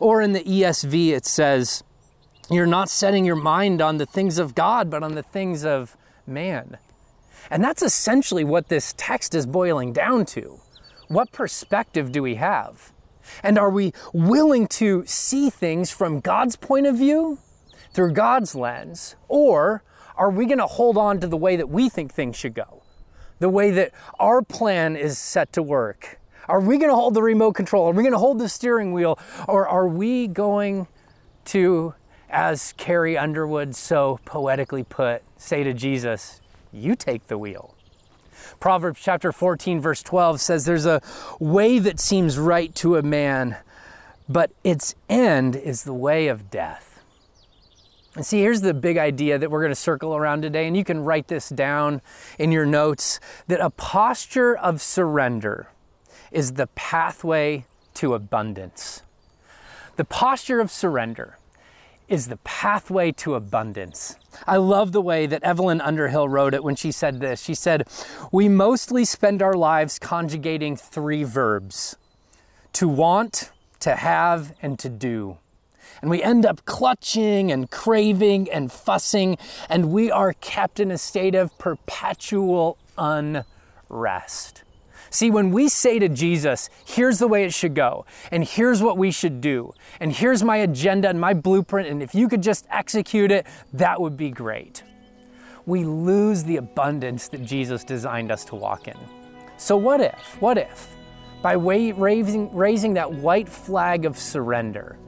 Or 0.00 0.22
in 0.22 0.32
the 0.32 0.44
ESV, 0.44 1.10
it 1.10 1.26
says, 1.26 1.82
You're 2.50 2.66
not 2.66 2.88
setting 2.88 3.24
your 3.24 3.36
mind 3.36 3.82
on 3.82 3.98
the 3.98 4.06
things 4.06 4.38
of 4.38 4.54
God, 4.54 4.90
but 4.90 5.02
on 5.02 5.14
the 5.14 5.22
things 5.22 5.64
of 5.64 5.96
man. 6.26 6.78
And 7.50 7.64
that's 7.64 7.82
essentially 7.82 8.44
what 8.44 8.68
this 8.68 8.94
text 8.96 9.34
is 9.34 9.46
boiling 9.46 9.92
down 9.92 10.26
to. 10.26 10.60
What 11.08 11.32
perspective 11.32 12.12
do 12.12 12.22
we 12.22 12.34
have? 12.34 12.92
And 13.42 13.58
are 13.58 13.70
we 13.70 13.92
willing 14.12 14.66
to 14.68 15.04
see 15.06 15.50
things 15.50 15.90
from 15.90 16.20
God's 16.20 16.56
point 16.56 16.86
of 16.86 16.96
view, 16.96 17.38
through 17.92 18.12
God's 18.12 18.54
lens, 18.54 19.16
or 19.28 19.82
are 20.16 20.30
we 20.30 20.46
going 20.46 20.58
to 20.58 20.66
hold 20.66 20.98
on 20.98 21.20
to 21.20 21.26
the 21.26 21.36
way 21.36 21.56
that 21.56 21.68
we 21.68 21.88
think 21.88 22.12
things 22.12 22.36
should 22.36 22.54
go? 22.54 22.82
The 23.38 23.48
way 23.48 23.70
that 23.70 23.92
our 24.18 24.42
plan 24.42 24.96
is 24.96 25.18
set 25.18 25.52
to 25.54 25.62
work? 25.62 26.17
Are 26.48 26.60
we 26.60 26.78
going 26.78 26.88
to 26.88 26.94
hold 26.94 27.12
the 27.14 27.22
remote 27.22 27.52
control? 27.52 27.88
Are 27.88 27.92
we 27.92 28.02
going 28.02 28.12
to 28.12 28.18
hold 28.18 28.38
the 28.38 28.48
steering 28.48 28.92
wheel? 28.92 29.18
Or 29.46 29.68
are 29.68 29.86
we 29.86 30.26
going 30.26 30.86
to, 31.46 31.94
as 32.30 32.72
Carrie 32.78 33.18
Underwood 33.18 33.76
so 33.76 34.18
poetically 34.24 34.82
put, 34.82 35.22
say 35.36 35.62
to 35.62 35.74
Jesus, 35.74 36.40
You 36.72 36.94
take 36.94 37.26
the 37.26 37.36
wheel? 37.36 37.74
Proverbs 38.60 39.00
chapter 39.02 39.30
14, 39.30 39.80
verse 39.80 40.02
12 40.02 40.40
says, 40.40 40.64
There's 40.64 40.86
a 40.86 41.02
way 41.38 41.78
that 41.78 42.00
seems 42.00 42.38
right 42.38 42.74
to 42.76 42.96
a 42.96 43.02
man, 43.02 43.56
but 44.26 44.50
its 44.64 44.94
end 45.08 45.54
is 45.54 45.84
the 45.84 45.92
way 45.92 46.28
of 46.28 46.50
death. 46.50 47.02
And 48.16 48.24
see, 48.24 48.40
here's 48.40 48.62
the 48.62 48.72
big 48.72 48.96
idea 48.96 49.38
that 49.38 49.50
we're 49.50 49.60
going 49.60 49.70
to 49.70 49.76
circle 49.76 50.16
around 50.16 50.40
today, 50.40 50.66
and 50.66 50.76
you 50.76 50.82
can 50.82 51.04
write 51.04 51.28
this 51.28 51.50
down 51.50 52.00
in 52.38 52.52
your 52.52 52.64
notes 52.64 53.20
that 53.48 53.60
a 53.60 53.68
posture 53.70 54.56
of 54.56 54.80
surrender 54.80 55.68
is 56.30 56.54
the 56.54 56.66
pathway 56.68 57.64
to 57.94 58.14
abundance. 58.14 59.02
The 59.96 60.04
posture 60.04 60.60
of 60.60 60.70
surrender 60.70 61.38
is 62.08 62.28
the 62.28 62.36
pathway 62.38 63.12
to 63.12 63.34
abundance. 63.34 64.16
I 64.46 64.56
love 64.56 64.92
the 64.92 65.02
way 65.02 65.26
that 65.26 65.42
Evelyn 65.42 65.80
Underhill 65.80 66.28
wrote 66.28 66.54
it 66.54 66.64
when 66.64 66.74
she 66.74 66.90
said 66.90 67.20
this. 67.20 67.42
She 67.42 67.54
said, 67.54 67.86
We 68.32 68.48
mostly 68.48 69.04
spend 69.04 69.42
our 69.42 69.54
lives 69.54 69.98
conjugating 69.98 70.76
three 70.76 71.24
verbs 71.24 71.96
to 72.74 72.88
want, 72.88 73.50
to 73.80 73.96
have, 73.96 74.54
and 74.62 74.78
to 74.78 74.88
do. 74.88 75.38
And 76.00 76.10
we 76.10 76.22
end 76.22 76.46
up 76.46 76.64
clutching 76.64 77.50
and 77.50 77.70
craving 77.70 78.50
and 78.50 78.70
fussing, 78.70 79.36
and 79.68 79.90
we 79.90 80.10
are 80.10 80.32
kept 80.32 80.78
in 80.78 80.90
a 80.90 80.98
state 80.98 81.34
of 81.34 81.56
perpetual 81.58 82.78
unrest. 82.96 84.62
See, 85.10 85.30
when 85.30 85.50
we 85.50 85.68
say 85.68 85.98
to 85.98 86.08
Jesus, 86.08 86.68
here's 86.84 87.18
the 87.18 87.28
way 87.28 87.44
it 87.44 87.54
should 87.54 87.74
go, 87.74 88.04
and 88.30 88.44
here's 88.44 88.82
what 88.82 88.98
we 88.98 89.10
should 89.10 89.40
do, 89.40 89.72
and 90.00 90.12
here's 90.12 90.42
my 90.42 90.58
agenda 90.58 91.08
and 91.08 91.20
my 91.20 91.34
blueprint, 91.34 91.88
and 91.88 92.02
if 92.02 92.14
you 92.14 92.28
could 92.28 92.42
just 92.42 92.66
execute 92.70 93.30
it, 93.30 93.46
that 93.72 94.00
would 94.00 94.16
be 94.16 94.30
great. 94.30 94.82
We 95.66 95.84
lose 95.84 96.44
the 96.44 96.56
abundance 96.56 97.28
that 97.28 97.44
Jesus 97.44 97.84
designed 97.84 98.30
us 98.30 98.44
to 98.46 98.54
walk 98.54 98.88
in. 98.88 98.96
So, 99.56 99.76
what 99.76 100.00
if, 100.00 100.36
what 100.40 100.58
if, 100.58 100.94
by 101.42 101.52
raising, 101.52 102.54
raising 102.54 102.94
that 102.94 103.12
white 103.12 103.48
flag 103.48 104.04
of 104.04 104.18
surrender, 104.18 104.98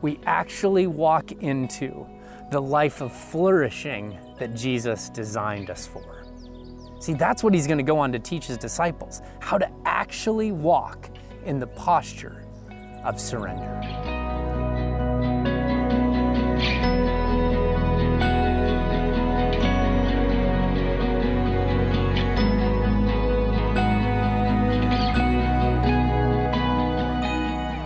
we 0.00 0.18
actually 0.24 0.86
walk 0.86 1.32
into 1.32 2.06
the 2.50 2.60
life 2.60 3.00
of 3.00 3.12
flourishing 3.12 4.18
that 4.38 4.54
Jesus 4.54 5.08
designed 5.08 5.70
us 5.70 5.86
for? 5.86 6.11
See, 7.02 7.14
that's 7.14 7.42
what 7.42 7.52
he's 7.52 7.66
going 7.66 7.78
to 7.78 7.82
go 7.82 7.98
on 7.98 8.12
to 8.12 8.20
teach 8.20 8.46
his 8.46 8.56
disciples 8.56 9.22
how 9.40 9.58
to 9.58 9.68
actually 9.84 10.52
walk 10.52 11.10
in 11.44 11.58
the 11.58 11.66
posture 11.66 12.44
of 13.02 13.18
surrender. 13.18 13.80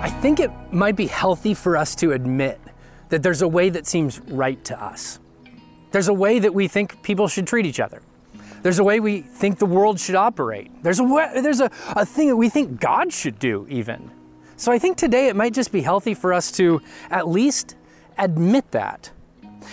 I 0.02 0.10
think 0.20 0.40
it 0.40 0.50
might 0.70 0.94
be 0.94 1.06
healthy 1.06 1.54
for 1.54 1.78
us 1.78 1.94
to 1.94 2.12
admit 2.12 2.60
that 3.08 3.22
there's 3.22 3.40
a 3.40 3.48
way 3.48 3.70
that 3.70 3.86
seems 3.86 4.20
right 4.20 4.62
to 4.66 4.78
us. 4.78 5.20
There's 5.90 6.08
a 6.08 6.14
way 6.14 6.38
that 6.38 6.52
we 6.52 6.68
think 6.68 7.02
people 7.02 7.28
should 7.28 7.46
treat 7.46 7.64
each 7.64 7.80
other. 7.80 8.02
There's 8.62 8.78
a 8.78 8.84
way 8.84 9.00
we 9.00 9.20
think 9.20 9.58
the 9.58 9.66
world 9.66 10.00
should 10.00 10.14
operate. 10.14 10.70
There's 10.82 10.98
a 10.98 11.04
way, 11.04 11.30
there's 11.40 11.60
a, 11.60 11.70
a 11.88 12.06
thing 12.06 12.28
that 12.28 12.36
we 12.36 12.48
think 12.48 12.80
God 12.80 13.12
should 13.12 13.38
do, 13.38 13.66
even. 13.68 14.10
So 14.56 14.72
I 14.72 14.78
think 14.78 14.96
today 14.96 15.28
it 15.28 15.36
might 15.36 15.52
just 15.52 15.70
be 15.70 15.82
healthy 15.82 16.14
for 16.14 16.32
us 16.32 16.50
to 16.52 16.80
at 17.10 17.28
least 17.28 17.76
admit 18.18 18.70
that. 18.70 19.10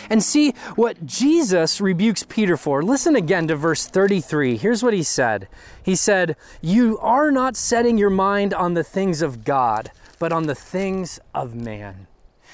And 0.10 0.24
see 0.24 0.52
what 0.75 1.06
Jesus 1.06 1.80
rebukes 1.80 2.24
Peter 2.24 2.58
for. 2.58 2.82
Listen 2.82 3.16
again 3.16 3.48
to 3.50 3.56
verse 3.56 3.86
33. 3.86 4.58
Here's 4.58 4.82
what 4.82 4.94
he 4.94 5.04
said 5.04 5.48
He 5.84 5.96
said, 5.96 6.36
You 6.62 6.98
are 7.00 7.32
not 7.32 7.56
setting 7.56 7.98
your 7.98 8.10
mind 8.10 8.54
on 8.56 8.74
the 8.74 8.84
things 8.84 9.22
of 9.22 9.44
God, 9.44 9.92
but 10.18 10.34
on 10.34 10.48
the 10.48 10.56
things 10.56 11.20
of 11.34 11.54
man. 11.54 12.08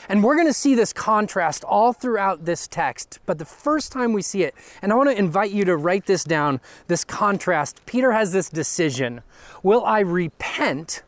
And 0.10 0.24
we're 0.24 0.34
going 0.34 0.48
to 0.48 0.54
see 0.54 0.74
this 0.74 0.92
contrast 0.92 1.64
all 1.64 1.94
throughout 1.94 2.44
this 2.44 2.68
text. 2.68 3.20
But 3.28 3.38
the 3.38 3.46
first 3.46 3.92
time 3.92 4.12
we 4.12 4.24
see 4.24 4.42
it, 4.42 4.56
and 4.82 4.92
I 4.92 4.96
want 4.96 5.12
to 5.12 5.18
invite 5.18 5.52
you 5.52 5.64
to 5.66 5.78
write 5.78 6.08
this 6.08 6.24
down 6.24 6.60
this 6.88 7.04
contrast, 7.04 7.86
Peter 7.86 8.12
has 8.12 8.32
this 8.34 8.50
decision 8.50 9.22
Will 9.62 9.86
I 9.86 10.00
repent 10.00 11.04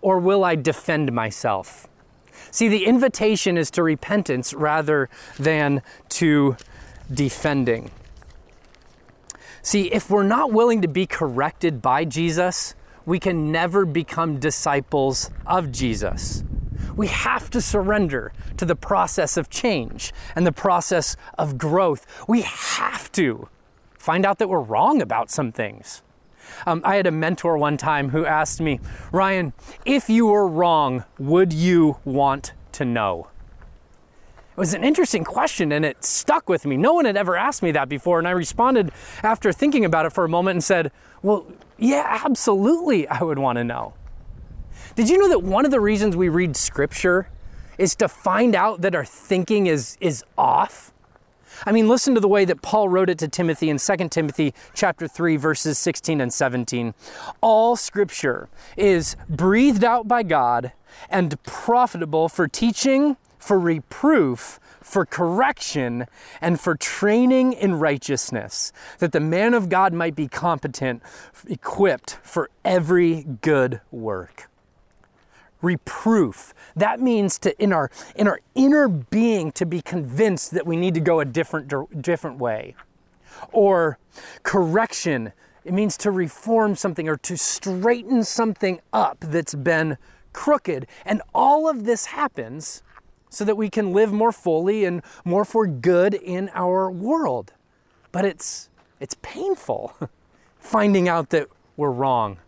or 0.00 0.18
will 0.18 0.42
I 0.42 0.56
defend 0.56 1.12
myself? 1.12 1.86
See, 2.50 2.66
the 2.66 2.86
invitation 2.86 3.56
is 3.56 3.70
to 3.72 3.82
repentance 3.84 4.52
rather 4.52 5.08
than 5.38 5.82
to 6.10 6.56
defending. 7.12 7.90
See, 9.62 9.92
if 9.92 10.10
we're 10.10 10.22
not 10.24 10.50
willing 10.50 10.82
to 10.82 10.88
be 10.88 11.06
corrected 11.06 11.80
by 11.80 12.04
Jesus, 12.04 12.74
we 13.06 13.20
can 13.20 13.52
never 13.52 13.84
become 13.84 14.40
disciples 14.40 15.30
of 15.46 15.70
Jesus 15.70 16.42
we 16.98 17.06
have 17.06 17.48
to 17.48 17.60
surrender 17.62 18.32
to 18.56 18.66
the 18.66 18.74
process 18.74 19.36
of 19.36 19.48
change 19.48 20.12
and 20.34 20.44
the 20.44 20.52
process 20.52 21.16
of 21.38 21.56
growth. 21.56 22.04
We 22.28 22.42
have 22.42 23.10
to 23.12 23.48
find 23.96 24.26
out 24.26 24.38
that 24.38 24.48
we're 24.48 24.60
wrong 24.60 25.00
about 25.00 25.30
some 25.30 25.52
things. 25.52 26.02
Um, 26.66 26.82
I 26.84 26.96
had 26.96 27.06
a 27.06 27.12
mentor 27.12 27.56
one 27.56 27.76
time 27.76 28.08
who 28.10 28.26
asked 28.26 28.60
me, 28.60 28.80
Ryan, 29.12 29.52
if 29.84 30.10
you 30.10 30.26
were 30.26 30.48
wrong, 30.48 31.04
would 31.18 31.52
you 31.52 31.98
want 32.04 32.52
to 32.72 32.84
know? 32.84 33.28
It 34.56 34.58
was 34.58 34.74
an 34.74 34.82
interesting 34.82 35.22
question 35.22 35.70
and 35.70 35.84
it 35.84 36.04
stuck 36.04 36.48
with 36.48 36.66
me. 36.66 36.76
No 36.76 36.94
one 36.94 37.04
had 37.04 37.16
ever 37.16 37.36
asked 37.36 37.62
me 37.62 37.70
that 37.72 37.88
before. 37.88 38.18
And 38.18 38.26
I 38.26 38.32
responded 38.32 38.90
after 39.22 39.52
thinking 39.52 39.84
about 39.84 40.04
it 40.04 40.12
for 40.12 40.24
a 40.24 40.28
moment 40.28 40.56
and 40.56 40.64
said, 40.64 40.90
Well, 41.22 41.46
yeah, 41.78 42.22
absolutely, 42.24 43.06
I 43.06 43.22
would 43.22 43.38
want 43.38 43.56
to 43.58 43.64
know. 43.64 43.94
Did 44.94 45.08
you 45.08 45.18
know 45.18 45.28
that 45.28 45.42
one 45.42 45.64
of 45.64 45.70
the 45.70 45.80
reasons 45.80 46.16
we 46.16 46.28
read 46.28 46.56
scripture 46.56 47.28
is 47.76 47.94
to 47.96 48.08
find 48.08 48.54
out 48.54 48.80
that 48.80 48.94
our 48.94 49.04
thinking 49.04 49.66
is, 49.66 49.96
is 50.00 50.24
off? 50.36 50.92
I 51.66 51.72
mean, 51.72 51.88
listen 51.88 52.14
to 52.14 52.20
the 52.20 52.28
way 52.28 52.44
that 52.44 52.62
Paul 52.62 52.88
wrote 52.88 53.10
it 53.10 53.18
to 53.18 53.28
Timothy 53.28 53.68
in 53.68 53.78
2 53.78 54.08
Timothy 54.08 54.54
chapter 54.74 55.08
3 55.08 55.36
verses 55.36 55.78
16 55.78 56.20
and 56.20 56.32
17. 56.32 56.94
All 57.40 57.76
scripture 57.76 58.48
is 58.76 59.16
breathed 59.28 59.84
out 59.84 60.06
by 60.06 60.22
God 60.22 60.72
and 61.10 61.42
profitable 61.42 62.28
for 62.28 62.46
teaching, 62.46 63.16
for 63.38 63.58
reproof, 63.58 64.60
for 64.80 65.04
correction, 65.04 66.06
and 66.40 66.60
for 66.60 66.74
training 66.74 67.52
in 67.52 67.74
righteousness, 67.74 68.72
that 69.00 69.12
the 69.12 69.20
man 69.20 69.52
of 69.52 69.68
God 69.68 69.92
might 69.92 70.14
be 70.14 70.28
competent, 70.28 71.02
equipped 71.46 72.18
for 72.22 72.50
every 72.64 73.24
good 73.42 73.80
work 73.90 74.47
reproof. 75.62 76.54
That 76.76 77.00
means 77.00 77.38
to 77.40 77.60
in 77.62 77.72
our 77.72 77.90
in 78.14 78.28
our 78.28 78.40
inner 78.54 78.88
being 78.88 79.52
to 79.52 79.66
be 79.66 79.80
convinced 79.80 80.52
that 80.52 80.66
we 80.66 80.76
need 80.76 80.94
to 80.94 81.00
go 81.00 81.20
a 81.20 81.24
different 81.24 82.02
different 82.02 82.38
way. 82.38 82.74
Or 83.52 83.98
correction. 84.42 85.32
It 85.64 85.72
means 85.74 85.96
to 85.98 86.10
reform 86.10 86.76
something 86.76 87.08
or 87.08 87.16
to 87.18 87.36
straighten 87.36 88.24
something 88.24 88.80
up 88.92 89.18
that's 89.20 89.54
been 89.54 89.98
crooked. 90.32 90.86
And 91.04 91.20
all 91.34 91.68
of 91.68 91.84
this 91.84 92.06
happens 92.06 92.82
so 93.28 93.44
that 93.44 93.56
we 93.56 93.68
can 93.68 93.92
live 93.92 94.12
more 94.12 94.32
fully 94.32 94.84
and 94.84 95.02
more 95.24 95.44
for 95.44 95.66
good 95.66 96.14
in 96.14 96.50
our 96.54 96.90
world. 96.90 97.52
But 98.12 98.24
it's 98.24 98.70
it's 99.00 99.16
painful 99.20 99.94
finding 100.58 101.08
out 101.08 101.30
that 101.30 101.48
we're 101.76 101.90
wrong. 101.90 102.38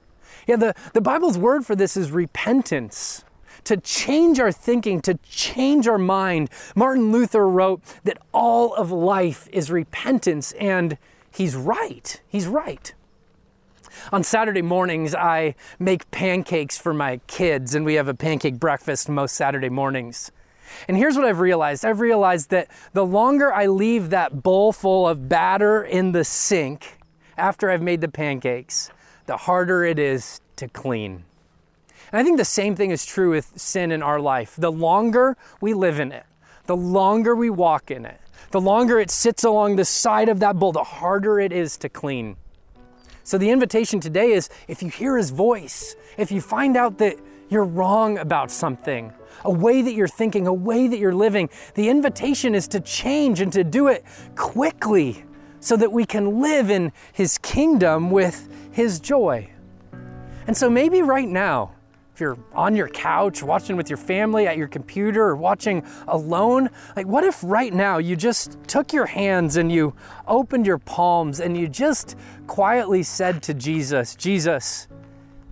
Yeah, 0.47 0.57
the, 0.57 0.75
the 0.95 1.01
Bible's 1.01 1.39
word 1.39 1.67
for 1.67 1.77
this 1.77 1.97
is 1.97 2.11
repentance. 2.11 3.25
To 3.65 3.77
change 3.77 4.41
our 4.41 4.53
thinking, 4.53 5.01
to 5.03 5.19
change 5.29 5.87
our 5.87 5.99
mind. 5.99 6.49
Martin 6.75 7.13
Luther 7.13 7.47
wrote 7.47 7.83
that 8.05 8.19
all 8.33 8.75
of 8.75 8.91
life 8.91 9.49
is 9.53 9.71
repentance, 9.71 10.53
and 10.53 10.97
he's 11.31 11.55
right. 11.55 12.21
He's 12.27 12.47
right. 12.47 12.95
On 14.13 14.23
Saturday 14.23 14.63
mornings, 14.63 15.15
I 15.15 15.55
make 15.79 16.11
pancakes 16.11 16.79
for 16.79 16.95
my 16.95 17.21
kids, 17.27 17.75
and 17.75 17.85
we 17.85 17.95
have 17.95 18.09
a 18.09 18.15
pancake 18.15 18.59
breakfast 18.59 19.09
most 19.09 19.35
Saturday 19.35 19.69
mornings. 19.69 20.33
And 20.89 20.97
here's 20.97 21.17
what 21.17 21.25
I've 21.25 21.41
realized 21.41 21.85
I've 21.85 22.01
realized 22.01 22.51
that 22.51 22.69
the 22.93 23.05
longer 23.05 23.53
I 23.53 23.67
leave 23.67 24.11
that 24.11 24.43
bowl 24.43 24.73
full 24.73 25.07
of 25.09 25.29
batter 25.29 25.83
in 25.83 26.13
the 26.13 26.25
sink 26.25 26.99
after 27.37 27.71
I've 27.71 27.83
made 27.83 28.01
the 28.01 28.09
pancakes, 28.09 28.91
the 29.31 29.37
harder 29.37 29.85
it 29.85 30.01
is 30.01 30.41
to 30.57 30.67
clean. 30.67 31.23
And 32.11 32.21
I 32.21 32.25
think 32.25 32.37
the 32.37 32.45
same 32.45 32.75
thing 32.75 32.91
is 32.91 33.07
true 33.07 33.31
with 33.31 33.53
sin 33.55 33.93
in 33.93 34.03
our 34.03 34.19
life. 34.19 34.57
The 34.59 34.73
longer 34.73 35.37
we 35.61 35.73
live 35.73 36.01
in 36.01 36.11
it, 36.11 36.27
the 36.67 36.77
longer 36.77 37.37
we 37.37 37.49
walk 37.49 37.93
in 37.93 38.05
it, 38.05 38.21
the 38.51 38.61
longer 38.61 38.99
it 38.99 39.09
sits 39.09 39.45
along 39.45 39.77
the 39.77 39.85
side 39.85 40.29
of 40.29 40.41
that 40.41 40.59
bowl, 40.59 40.73
the 40.73 40.83
harder 40.83 41.39
it 41.39 41.53
is 41.53 41.77
to 41.77 41.89
clean. 41.89 42.35
So 43.23 43.39
the 43.39 43.51
invitation 43.51 44.01
today 44.01 44.33
is 44.33 44.49
if 44.67 44.83
you 44.83 44.89
hear 44.89 45.17
his 45.17 45.31
voice, 45.31 45.95
if 46.19 46.33
you 46.33 46.41
find 46.41 46.77
out 46.77 46.99
that 46.99 47.17
you're 47.49 47.65
wrong 47.65 48.19
about 48.19 48.51
something, 48.51 49.13
a 49.45 49.53
way 49.53 49.81
that 49.81 49.93
you're 49.93 50.09
thinking, 50.09 50.49
a 50.49 50.53
way 50.53 50.89
that 50.89 50.99
you're 50.99 51.15
living, 51.15 51.51
the 51.77 51.89
invitation 51.89 52.57
is 52.57 52.67
to 52.67 52.81
change 52.81 53.41
and 53.41 53.53
to 53.53 53.63
do 53.63 53.87
it 53.87 54.05
quickly 54.35 55.25
so 55.61 55.77
that 55.77 55.93
we 55.93 56.05
can 56.05 56.41
live 56.41 56.69
in 56.69 56.91
his 57.13 57.39
kingdom 57.39 58.11
with 58.11 58.49
his 58.71 59.01
joy. 59.01 59.49
And 60.47 60.57
so 60.57 60.71
maybe 60.71 61.03
right 61.03 61.29
now, 61.29 61.73
if 62.15 62.21
you're 62.21 62.39
on 62.53 62.77
your 62.77 62.89
couch 62.89 63.43
watching 63.43 63.77
with 63.77 63.89
your 63.89 63.97
family 63.97 64.47
at 64.47 64.57
your 64.57 64.69
computer 64.69 65.23
or 65.23 65.37
watching 65.37 65.85
alone, 66.09 66.69
like 66.97 67.07
what 67.07 67.25
if 67.25 67.43
right 67.43 67.73
now 67.73 67.99
you 67.99 68.17
just 68.17 68.59
took 68.67 68.93
your 68.93 69.07
hands 69.07 69.57
and 69.57 69.71
you 69.73 69.95
opened 70.27 70.67
your 70.67 70.79
palms 70.79 71.41
and 71.41 71.57
you 71.57 71.69
just 71.69 72.17
quietly 72.47 73.03
said 73.03 73.43
to 73.45 73.55
Jesus, 73.55 74.15
Jesus, 74.17 74.89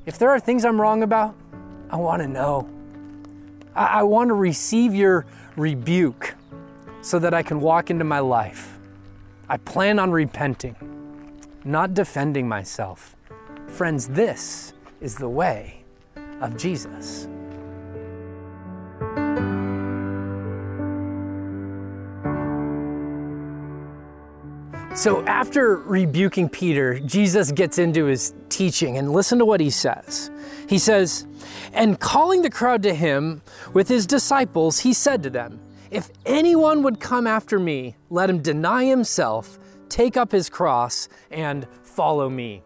if 0.04 0.18
there 0.18 0.30
are 0.30 0.40
things 0.40 0.64
I'm 0.64 0.80
wrong 0.80 1.02
about, 1.02 1.34
I 1.90 1.96
want 1.96 2.22
to 2.22 2.28
know. 2.28 2.68
I, 3.74 4.00
I 4.00 4.02
want 4.02 4.28
to 4.28 4.34
receive 4.34 4.94
your 4.94 5.26
rebuke 5.56 6.34
so 7.00 7.18
that 7.18 7.32
I 7.32 7.42
can 7.42 7.60
walk 7.60 7.90
into 7.90 8.04
my 8.04 8.18
life. 8.18 8.78
I 9.48 9.56
plan 9.56 9.98
on 9.98 10.10
repenting 10.10 10.76
not 11.68 11.92
defending 11.92 12.48
myself. 12.48 13.14
Friends, 13.66 14.08
this 14.08 14.72
is 15.02 15.16
the 15.16 15.28
way 15.28 15.84
of 16.40 16.56
Jesus. 16.56 17.28
So, 24.94 25.22
after 25.26 25.76
rebuking 25.76 26.48
Peter, 26.48 26.98
Jesus 27.00 27.52
gets 27.52 27.78
into 27.78 28.06
his 28.06 28.32
teaching, 28.48 28.96
and 28.96 29.12
listen 29.12 29.38
to 29.38 29.44
what 29.44 29.60
he 29.60 29.70
says. 29.70 30.30
He 30.68 30.78
says, 30.78 31.26
And 31.74 32.00
calling 32.00 32.40
the 32.40 32.50
crowd 32.50 32.82
to 32.84 32.94
him 32.94 33.42
with 33.74 33.88
his 33.88 34.06
disciples, 34.06 34.80
he 34.80 34.94
said 34.94 35.22
to 35.22 35.30
them, 35.30 35.60
If 35.90 36.10
anyone 36.24 36.82
would 36.82 36.98
come 36.98 37.26
after 37.26 37.60
me, 37.60 37.94
let 38.08 38.30
him 38.30 38.40
deny 38.40 38.86
himself 38.86 39.58
take 39.88 40.16
up 40.16 40.32
his 40.32 40.48
cross, 40.48 41.08
and 41.30 41.66
follow 41.82 42.28
me. 42.28 42.62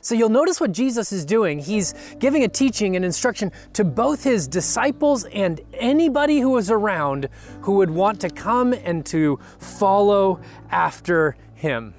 So 0.00 0.16
you'll 0.16 0.30
notice 0.30 0.60
what 0.60 0.72
Jesus 0.72 1.12
is 1.12 1.24
doing. 1.24 1.60
He's 1.60 1.94
giving 2.18 2.42
a 2.42 2.48
teaching 2.48 2.96
and 2.96 3.04
instruction 3.04 3.52
to 3.74 3.84
both 3.84 4.24
his 4.24 4.48
disciples 4.48 5.24
and 5.26 5.60
anybody 5.74 6.40
who 6.40 6.50
was 6.50 6.72
around 6.72 7.28
who 7.60 7.76
would 7.76 7.90
want 7.90 8.20
to 8.22 8.28
come 8.28 8.72
and 8.72 9.06
to 9.06 9.38
follow 9.60 10.40
after 10.70 11.36
him. 11.54 11.94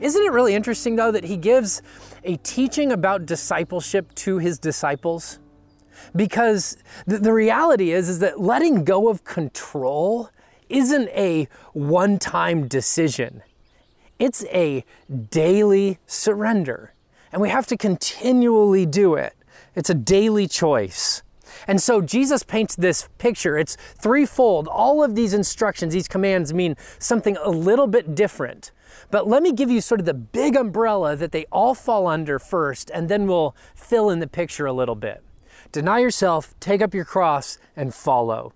Isn't 0.00 0.22
it 0.22 0.30
really 0.30 0.54
interesting, 0.54 0.94
though, 0.94 1.10
that 1.10 1.24
he 1.24 1.36
gives 1.36 1.82
a 2.22 2.36
teaching 2.36 2.92
about 2.92 3.26
discipleship 3.26 4.14
to 4.14 4.38
his 4.38 4.60
disciples? 4.60 5.40
Because 6.14 6.76
the, 7.08 7.18
the 7.18 7.32
reality 7.32 7.90
is, 7.90 8.08
is 8.08 8.20
that 8.20 8.40
letting 8.40 8.84
go 8.84 9.08
of 9.08 9.24
control 9.24 10.30
isn't 10.68 11.08
a 11.08 11.48
one 11.72 12.20
time 12.20 12.68
decision. 12.68 13.42
It's 14.18 14.44
a 14.46 14.84
daily 15.30 15.98
surrender, 16.06 16.92
and 17.32 17.40
we 17.40 17.50
have 17.50 17.66
to 17.68 17.76
continually 17.76 18.84
do 18.84 19.14
it. 19.14 19.34
It's 19.74 19.90
a 19.90 19.94
daily 19.94 20.48
choice. 20.48 21.22
And 21.66 21.80
so 21.80 22.00
Jesus 22.00 22.42
paints 22.42 22.74
this 22.76 23.08
picture. 23.18 23.56
It's 23.56 23.76
threefold. 24.00 24.68
All 24.68 25.02
of 25.02 25.14
these 25.14 25.34
instructions, 25.34 25.94
these 25.94 26.08
commands 26.08 26.52
mean 26.52 26.76
something 26.98 27.36
a 27.36 27.50
little 27.50 27.86
bit 27.86 28.14
different. 28.14 28.72
But 29.10 29.28
let 29.28 29.42
me 29.42 29.52
give 29.52 29.70
you 29.70 29.80
sort 29.80 30.00
of 30.00 30.06
the 30.06 30.14
big 30.14 30.56
umbrella 30.56 31.14
that 31.16 31.32
they 31.32 31.46
all 31.52 31.74
fall 31.74 32.06
under 32.06 32.38
first, 32.38 32.90
and 32.90 33.08
then 33.08 33.26
we'll 33.26 33.54
fill 33.74 34.10
in 34.10 34.18
the 34.18 34.26
picture 34.26 34.66
a 34.66 34.72
little 34.72 34.94
bit. 34.94 35.22
Deny 35.70 36.00
yourself, 36.00 36.54
take 36.60 36.80
up 36.80 36.94
your 36.94 37.04
cross, 37.04 37.58
and 37.76 37.94
follow 37.94 38.52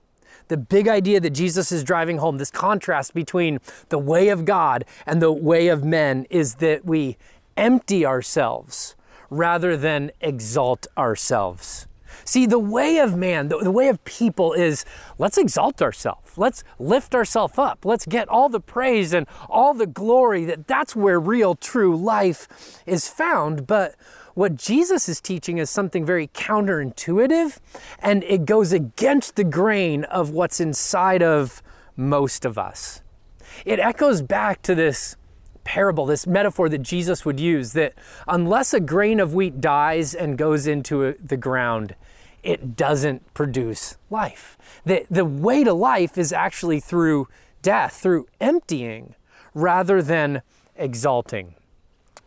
the 0.48 0.56
big 0.56 0.88
idea 0.88 1.20
that 1.20 1.30
Jesus 1.30 1.72
is 1.72 1.84
driving 1.84 2.18
home, 2.18 2.38
this 2.38 2.50
contrast 2.50 3.14
between 3.14 3.58
the 3.88 3.98
way 3.98 4.28
of 4.28 4.44
God 4.44 4.84
and 5.06 5.20
the 5.20 5.32
way 5.32 5.68
of 5.68 5.84
men, 5.84 6.26
is 6.30 6.56
that 6.56 6.84
we 6.84 7.16
empty 7.56 8.04
ourselves 8.06 8.96
rather 9.30 9.76
than 9.76 10.10
exalt 10.20 10.86
ourselves. 10.96 11.86
See, 12.24 12.46
the 12.46 12.58
way 12.58 12.98
of 12.98 13.16
man, 13.16 13.48
the, 13.48 13.58
the, 13.58 13.70
way 13.70 13.88
of 13.88 14.02
people 14.04 14.52
is 14.52 14.84
let's 15.18 15.38
exalt 15.38 15.82
ourselves. 15.82 16.36
Let's 16.36 16.62
lift 16.78 17.14
ourselves 17.14 17.58
up. 17.58 17.84
Let's 17.84 18.06
get 18.06 18.28
all 18.28 18.48
the 18.48 18.60
praise 18.60 19.12
and 19.12 19.26
all 19.48 19.74
the 19.74 19.86
glory 19.86 20.44
that 20.44 20.66
that's 20.66 20.94
where 20.94 21.18
real 21.18 21.54
true 21.54 21.96
life 21.96 22.82
is 22.86 23.08
found. 23.08 23.66
But 23.66 23.96
what 24.34 24.56
Jesus 24.56 25.08
is 25.08 25.20
teaching 25.20 25.58
is 25.58 25.70
something 25.70 26.04
very 26.04 26.28
counterintuitive 26.28 27.58
and 27.98 28.24
it 28.24 28.44
goes 28.44 28.72
against 28.72 29.36
the 29.36 29.44
grain 29.44 30.04
of 30.04 30.30
what's 30.30 30.60
inside 30.60 31.22
of 31.22 31.62
most 31.96 32.44
of 32.44 32.58
us. 32.58 33.02
It 33.64 33.78
echoes 33.78 34.22
back 34.22 34.62
to 34.62 34.74
this 34.74 35.16
parable, 35.64 36.06
this 36.06 36.26
metaphor 36.26 36.68
that 36.68 36.82
Jesus 36.82 37.24
would 37.24 37.38
use 37.38 37.72
that 37.72 37.94
unless 38.26 38.74
a 38.74 38.80
grain 38.80 39.20
of 39.20 39.34
wheat 39.34 39.60
dies 39.60 40.14
and 40.14 40.38
goes 40.38 40.66
into 40.66 41.14
the 41.22 41.36
ground, 41.36 41.94
it 42.42 42.76
doesn't 42.76 43.34
produce 43.34 43.96
life. 44.10 44.58
The, 44.84 45.06
the 45.10 45.24
way 45.24 45.62
to 45.62 45.72
life 45.72 46.18
is 46.18 46.32
actually 46.32 46.80
through 46.80 47.28
death, 47.62 47.94
through 47.94 48.26
emptying, 48.40 49.14
rather 49.54 50.02
than 50.02 50.42
exalting. 50.74 51.54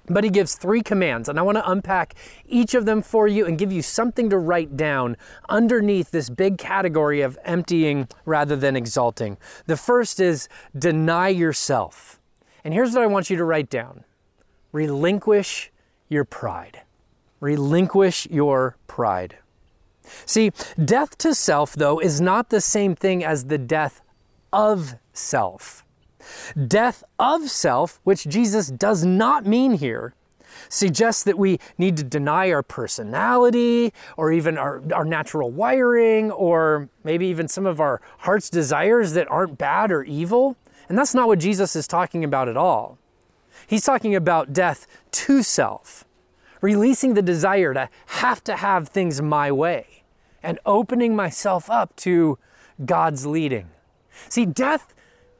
But 0.08 0.24
he 0.24 0.30
gives 0.30 0.56
three 0.56 0.82
commands, 0.82 1.30
and 1.30 1.40
I 1.40 1.42
want 1.42 1.58
to 1.58 1.70
unpack 1.70 2.16
each 2.46 2.76
of 2.76 2.86
them 2.86 3.02
for 3.02 3.28
you 3.28 3.46
and 3.46 3.58
give 3.58 3.72
you 3.72 3.82
something 3.82 4.30
to 4.30 4.38
write 4.38 4.78
down 4.78 5.18
underneath 5.50 6.12
this 6.12 6.30
big 6.30 6.58
category 6.58 7.22
of 7.22 7.38
emptying 7.44 8.08
rather 8.26 8.56
than 8.56 8.76
exalting. 8.76 9.38
The 9.66 9.78
first 9.78 10.20
is 10.20 10.48
deny 10.78 11.30
yourself. 11.30 12.20
And 12.64 12.74
here's 12.74 12.94
what 12.94 13.04
I 13.04 13.08
want 13.08 13.30
you 13.30 13.38
to 13.38 13.44
write 13.44 13.70
down 13.70 14.04
relinquish 14.72 15.72
your 16.10 16.26
pride. 16.26 16.82
Relinquish 17.40 18.28
your 18.28 18.78
pride. 18.88 19.38
See, 20.26 20.52
death 20.84 21.18
to 21.20 21.34
self, 21.34 21.74
though, 21.74 22.00
is 22.00 22.22
not 22.22 22.50
the 22.50 22.62
same 22.62 22.96
thing 22.96 23.24
as 23.24 23.46
the 23.46 23.58
death 23.58 24.02
of 24.52 24.96
self. 25.14 25.85
Death 26.68 27.04
of 27.20 27.50
self, 27.50 28.00
which 28.04 28.26
Jesus 28.26 28.68
does 28.68 29.06
not 29.06 29.46
mean 29.46 29.74
here, 29.74 30.14
suggests 30.70 31.24
that 31.24 31.38
we 31.38 31.60
need 31.78 31.98
to 31.98 32.04
deny 32.04 32.52
our 32.52 32.64
personality 32.64 33.94
or 34.18 34.32
even 34.32 34.58
our, 34.58 34.82
our 34.94 35.06
natural 35.06 35.52
wiring 35.52 36.32
or 36.32 36.90
maybe 37.04 37.28
even 37.28 37.48
some 37.48 37.66
of 37.66 37.80
our 37.80 38.02
heart's 38.20 38.50
desires 38.50 39.14
that 39.14 39.30
aren't 39.30 39.58
bad 39.58 39.92
or 39.92 40.04
evil. 40.04 40.58
And 40.90 40.98
that's 40.98 41.14
not 41.14 41.28
what 41.28 41.40
Jesus 41.40 41.76
is 41.76 41.88
talking 41.88 42.24
about 42.24 42.48
at 42.48 42.58
all. 42.58 42.98
He's 43.68 43.84
talking 43.84 44.16
about 44.16 44.54
death 44.54 44.86
to 45.12 45.42
self, 45.42 46.06
releasing 46.62 47.14
the 47.14 47.22
desire 47.22 47.74
to 47.74 47.90
have 48.08 48.44
to 48.44 48.56
have 48.58 48.90
things 48.90 49.22
my 49.22 49.52
way 49.52 50.04
and 50.44 50.60
opening 50.66 51.16
myself 51.16 51.70
up 51.70 51.96
to 51.98 52.38
God's 52.86 53.26
leading. 53.26 53.70
See, 54.30 54.46
death 54.46 54.94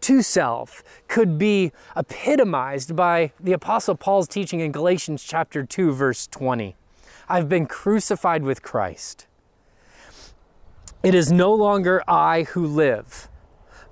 to 0.06 0.22
self 0.22 0.84
could 1.08 1.40
be 1.40 1.72
epitomized 1.98 2.96
by 2.96 3.32
the 3.40 3.54
Apostle 3.54 3.96
Paul's 3.96 4.28
teaching 4.28 4.60
in 4.60 4.72
Galatians 4.72 5.24
chapter 5.24 5.64
2, 5.66 5.94
verse 5.94 6.28
20. 6.28 6.76
I've 7.28 7.50
been 7.50 7.66
crucified 7.66 8.44
with 8.44 8.62
Christ. 8.62 9.26
It 11.02 11.16
is 11.16 11.32
no 11.32 11.52
longer 11.52 12.04
I 12.08 12.44
who 12.44 12.68
live 12.68 13.30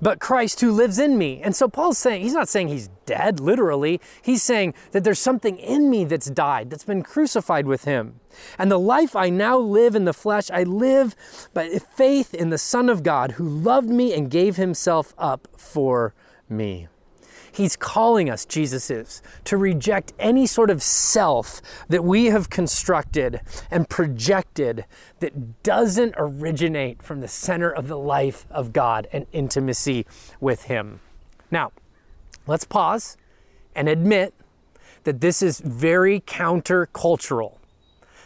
but 0.04 0.20
Christ 0.20 0.60
who 0.60 0.72
lives 0.72 1.00
in 1.00 1.18
me. 1.18 1.42
And 1.42 1.56
so 1.56 1.70
Paul's 1.70 1.98
saying, 1.98 2.24
he's 2.24 2.34
not 2.34 2.50
saying 2.50 2.68
he's 2.68 2.90
dead, 3.06 3.40
literally. 3.40 4.02
He's 4.22 4.44
saying 4.44 4.74
that 4.92 5.06
there's 5.06 5.18
something 5.20 5.58
in 5.58 5.90
me 5.90 6.04
that's 6.04 6.30
died, 6.30 6.70
that's 6.70 6.84
been 6.84 7.04
crucified 7.04 7.66
with 7.66 7.86
him. 7.86 8.20
And 8.60 8.70
the 8.70 8.80
life 8.80 9.16
I 9.16 9.30
now 9.30 9.58
live 9.58 9.96
in 9.96 10.04
the 10.04 10.14
flesh, 10.14 10.52
I 10.52 10.64
live 10.64 11.16
by 11.54 11.70
faith 11.96 12.34
in 12.34 12.50
the 12.50 12.58
Son 12.58 12.90
of 12.90 13.02
God 13.02 13.34
who 13.34 13.48
loved 13.48 13.90
me 13.90 14.14
and 14.14 14.30
gave 14.30 14.58
himself 14.58 15.14
up 15.18 15.48
for 15.56 16.14
me. 16.50 16.90
He's 17.54 17.76
calling 17.76 18.32
us, 18.32 18.46
Jesus 18.46 18.90
is, 18.90 19.22
to 19.46 19.58
reject 19.58 20.12
any 20.18 20.48
sort 20.48 20.72
of 20.72 20.82
self 20.82 21.62
that 21.88 22.04
we 22.04 22.26
have 22.26 22.50
constructed 22.50 23.42
and 23.70 23.88
projected 23.88 24.86
that 25.20 25.62
doesn't 25.62 26.16
originate 26.18 27.04
from 27.04 27.22
the 27.22 27.28
center 27.28 27.72
of 27.72 27.88
the 27.88 27.98
life 27.98 28.48
of 28.50 28.74
God 28.74 29.08
and 29.14 29.28
intimacy 29.32 30.08
with 30.42 30.64
Him. 30.64 31.00
Now, 31.52 31.72
let's 32.48 32.66
pause 32.66 33.18
and 33.76 33.88
admit 33.88 34.34
that 35.04 35.22
this 35.22 35.44
is 35.44 35.60
very 35.60 36.22
countercultural 36.22 37.58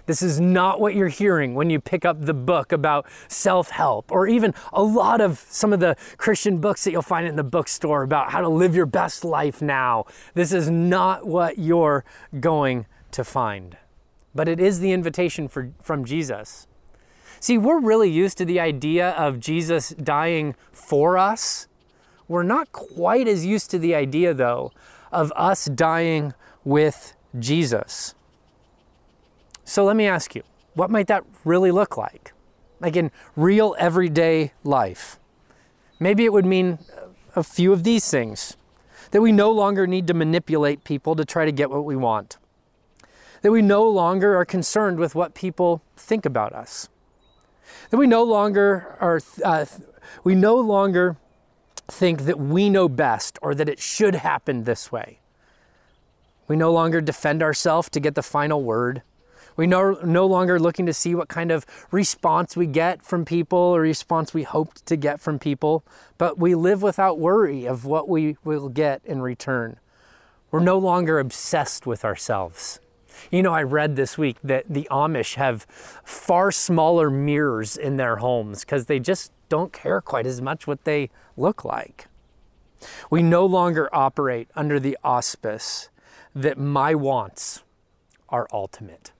this 0.08 0.22
is 0.22 0.39
not 0.39 0.80
what 0.80 0.96
you're 0.96 1.10
hearing 1.10 1.54
when 1.54 1.70
you 1.70 1.80
pick 1.80 2.06
up 2.06 2.26
the 2.26 2.34
book 2.34 2.72
about 2.72 3.06
self 3.28 3.70
help, 3.70 4.12
or 4.12 4.26
even 4.26 4.54
a 4.74 4.82
lot 4.82 5.22
of 5.22 5.46
some 5.50 5.74
of 5.74 5.80
the 5.80 5.96
Christian 6.17 6.60
books 6.60 6.86
that 6.86 6.91
you'll 6.91 7.02
find 7.02 7.28
in 7.28 7.36
the 7.36 7.43
bookstore 7.43 8.04
about 8.04 8.32
how 8.32 8.41
to 8.41 8.48
live 8.48 8.74
your 8.74 8.86
best 8.86 9.24
life 9.24 9.62
now. 9.62 10.06
This 10.34 10.54
is 10.54 10.70
not 10.70 11.28
what 11.28 11.60
you're 11.60 12.06
going 12.39 12.86
to 13.12 13.24
find. 13.24 13.78
But 14.34 14.48
it 14.48 14.60
is 14.60 14.80
the 14.80 14.93
invitation 14.93 15.48
for, 15.48 15.72
from 15.82 16.06
Jesus. 16.06 16.67
See, 17.39 17.58
we're 17.58 17.82
really 17.82 18.10
used 18.10 18.38
to 18.39 18.46
the 18.46 18.60
idea 18.60 19.10
of 19.12 19.39
Jesus 19.39 19.89
dying 19.89 20.56
for 20.72 21.17
us. 21.17 21.67
We're 22.28 22.43
not 22.43 22.72
quite 22.72 23.28
as 23.28 23.46
used 23.46 23.72
to 23.72 23.80
the 23.80 23.93
idea, 23.93 24.34
though, 24.34 24.72
of 25.12 25.34
us 25.36 25.65
dying 25.65 26.34
with 26.63 27.13
Jesus. 27.38 28.15
So 29.68 29.84
let 29.84 29.98
me 29.98 30.08
ask 30.08 30.34
you, 30.34 30.44
what 30.76 30.90
might 30.90 31.08
that 31.08 31.26
really 31.44 31.72
look 31.72 31.98
like? 31.98 32.32
Like 32.80 32.96
in 32.96 33.12
real 33.36 33.76
everyday 33.78 34.54
life? 34.64 35.20
Maybe 36.00 36.24
it 36.24 36.32
would 36.32 36.46
mean 36.46 36.80
a 37.36 37.44
few 37.44 37.74
of 37.74 37.84
these 37.84 38.10
things 38.10 38.56
that 39.12 39.22
we 39.22 39.34
no 39.34 39.52
longer 39.52 39.86
need 39.86 40.08
to 40.08 40.14
manipulate 40.14 40.86
people 40.86 41.18
to 41.18 41.26
try 41.26 41.44
to 41.44 41.52
get 41.52 41.70
what 41.70 41.84
we 41.84 41.98
want, 41.98 42.38
that 43.42 43.52
we 43.52 43.62
no 43.62 43.84
longer 43.88 44.38
are 44.38 44.46
concerned 44.46 45.00
with 45.00 45.16
what 45.16 45.34
people 45.34 45.84
think 45.98 46.26
about 46.26 46.54
us, 46.54 46.88
that 47.90 47.98
we 47.98 48.08
no 48.08 48.24
longer 48.24 48.96
are, 49.02 49.20
uh, 49.44 49.66
we 50.24 50.34
no 50.34 50.56
longer 50.56 51.18
think 51.90 52.22
that 52.22 52.40
we 52.40 52.70
know 52.70 52.88
best 52.88 53.38
or 53.42 53.54
that 53.54 53.68
it 53.68 53.80
should 53.80 54.16
happen 54.16 54.64
this 54.64 54.94
way. 54.94 55.20
We 56.48 56.56
no 56.56 56.72
longer 56.72 57.02
defend 57.02 57.44
ourselves 57.44 57.90
to 57.90 58.00
get 58.00 58.16
the 58.16 58.24
final 58.24 58.64
word. 58.64 59.02
We 59.58 59.65
no, 59.67 60.00
no 60.04 60.26
longer 60.26 60.60
looking 60.60 60.86
to 60.86 60.93
see 60.93 61.15
what 61.15 61.28
kind 61.28 61.52
of 61.52 61.65
response 61.91 62.56
we 62.56 62.67
get 62.67 63.04
from 63.04 63.26
people 63.26 63.58
or 63.58 63.82
response 63.82 64.34
we 64.34 64.43
hoped 64.43 64.86
to 64.86 64.96
get 64.96 65.20
from 65.20 65.39
people, 65.39 65.84
but 66.20 66.38
we 66.38 66.54
live 66.54 66.84
without 66.84 67.20
worry 67.20 67.65
of 67.65 67.84
what 67.84 68.08
we 68.08 68.38
will 68.43 68.70
get 68.70 69.02
in 69.04 69.22
return. 69.22 69.80
We're 70.52 70.60
no 70.60 70.78
longer 70.78 71.20
obsessed 71.20 71.88
with 71.88 72.06
ourselves. 72.06 72.80
You 73.32 73.41
know, 73.41 73.54
I 73.54 73.63
read 73.63 73.96
this 73.96 74.15
week 74.15 74.38
that 74.43 74.65
the 74.70 74.88
Amish 74.91 75.36
have 75.36 75.63
far 75.63 76.52
smaller 76.52 77.10
mirrors 77.10 77.76
in 77.76 77.98
their 77.98 78.17
homes 78.17 78.62
because 78.62 78.86
they 78.86 79.00
just 79.00 79.32
don't 79.50 79.74
care 79.74 80.02
quite 80.02 80.28
as 80.28 80.39
much 80.39 80.67
what 80.67 80.84
they 80.84 81.10
look 81.36 81.65
like. 81.65 82.08
We 83.10 83.24
no 83.24 83.43
longer 83.46 83.89
operate 83.91 84.50
under 84.56 84.80
the 84.80 84.98
auspice 85.04 85.89
that 86.36 86.60
my 86.60 86.93
wants 86.93 87.63
are 88.30 88.48
ultimate. 88.54 89.12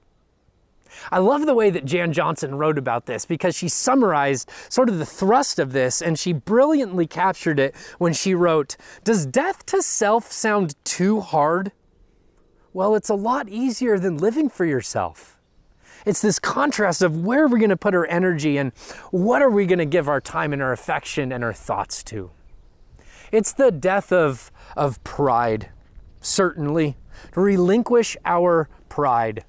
I 1.12 1.20
love 1.20 1.46
the 1.46 1.54
way 1.54 1.70
that 1.70 1.86
Jan 1.86 2.14
Johnson 2.14 2.56
wrote 2.56 2.78
about 2.78 3.06
this 3.06 3.26
because 3.26 3.56
she 3.56 3.70
summarized 3.70 4.50
sort 4.70 4.90
of 4.90 4.98
the 4.98 5.06
thrust 5.06 5.60
of 5.60 5.72
this 5.74 6.02
and 6.02 6.18
she 6.18 6.34
brilliantly 6.34 7.08
captured 7.08 7.60
it 7.60 7.76
when 7.98 8.14
she 8.14 8.34
wrote 8.34 8.78
Does 9.04 9.26
death 9.26 9.66
to 9.68 9.82
self 9.82 10.32
sound 10.32 10.76
too 10.84 11.22
hard? 11.22 11.72
Well, 12.74 12.96
it's 12.96 13.10
a 13.10 13.16
lot 13.16 13.50
easier 13.50 13.98
than 13.98 14.18
living 14.18 14.50
for 14.50 14.66
yourself. 14.66 15.38
It's 16.06 16.22
this 16.22 16.40
contrast 16.40 17.02
of 17.02 17.26
where 17.26 17.44
are 17.44 17.48
we 17.48 17.60
going 17.60 17.70
to 17.70 17.78
put 17.78 17.96
our 17.96 18.08
energy 18.08 18.58
and 18.58 18.72
what 19.12 19.42
are 19.42 19.50
we 19.50 19.66
going 19.66 19.80
to 19.80 19.86
give 19.86 20.08
our 20.08 20.22
time 20.22 20.54
and 20.54 20.62
our 20.62 20.72
affection 20.72 21.32
and 21.32 21.44
our 21.44 21.54
thoughts 21.54 22.04
to. 22.06 22.32
It's 23.32 23.52
the 23.52 23.72
death 23.72 24.14
of, 24.14 24.52
of 24.78 25.04
pride, 25.04 25.70
certainly, 26.22 26.96
to 27.34 27.42
relinquish 27.42 28.16
our 28.24 28.70
pride 28.88 29.44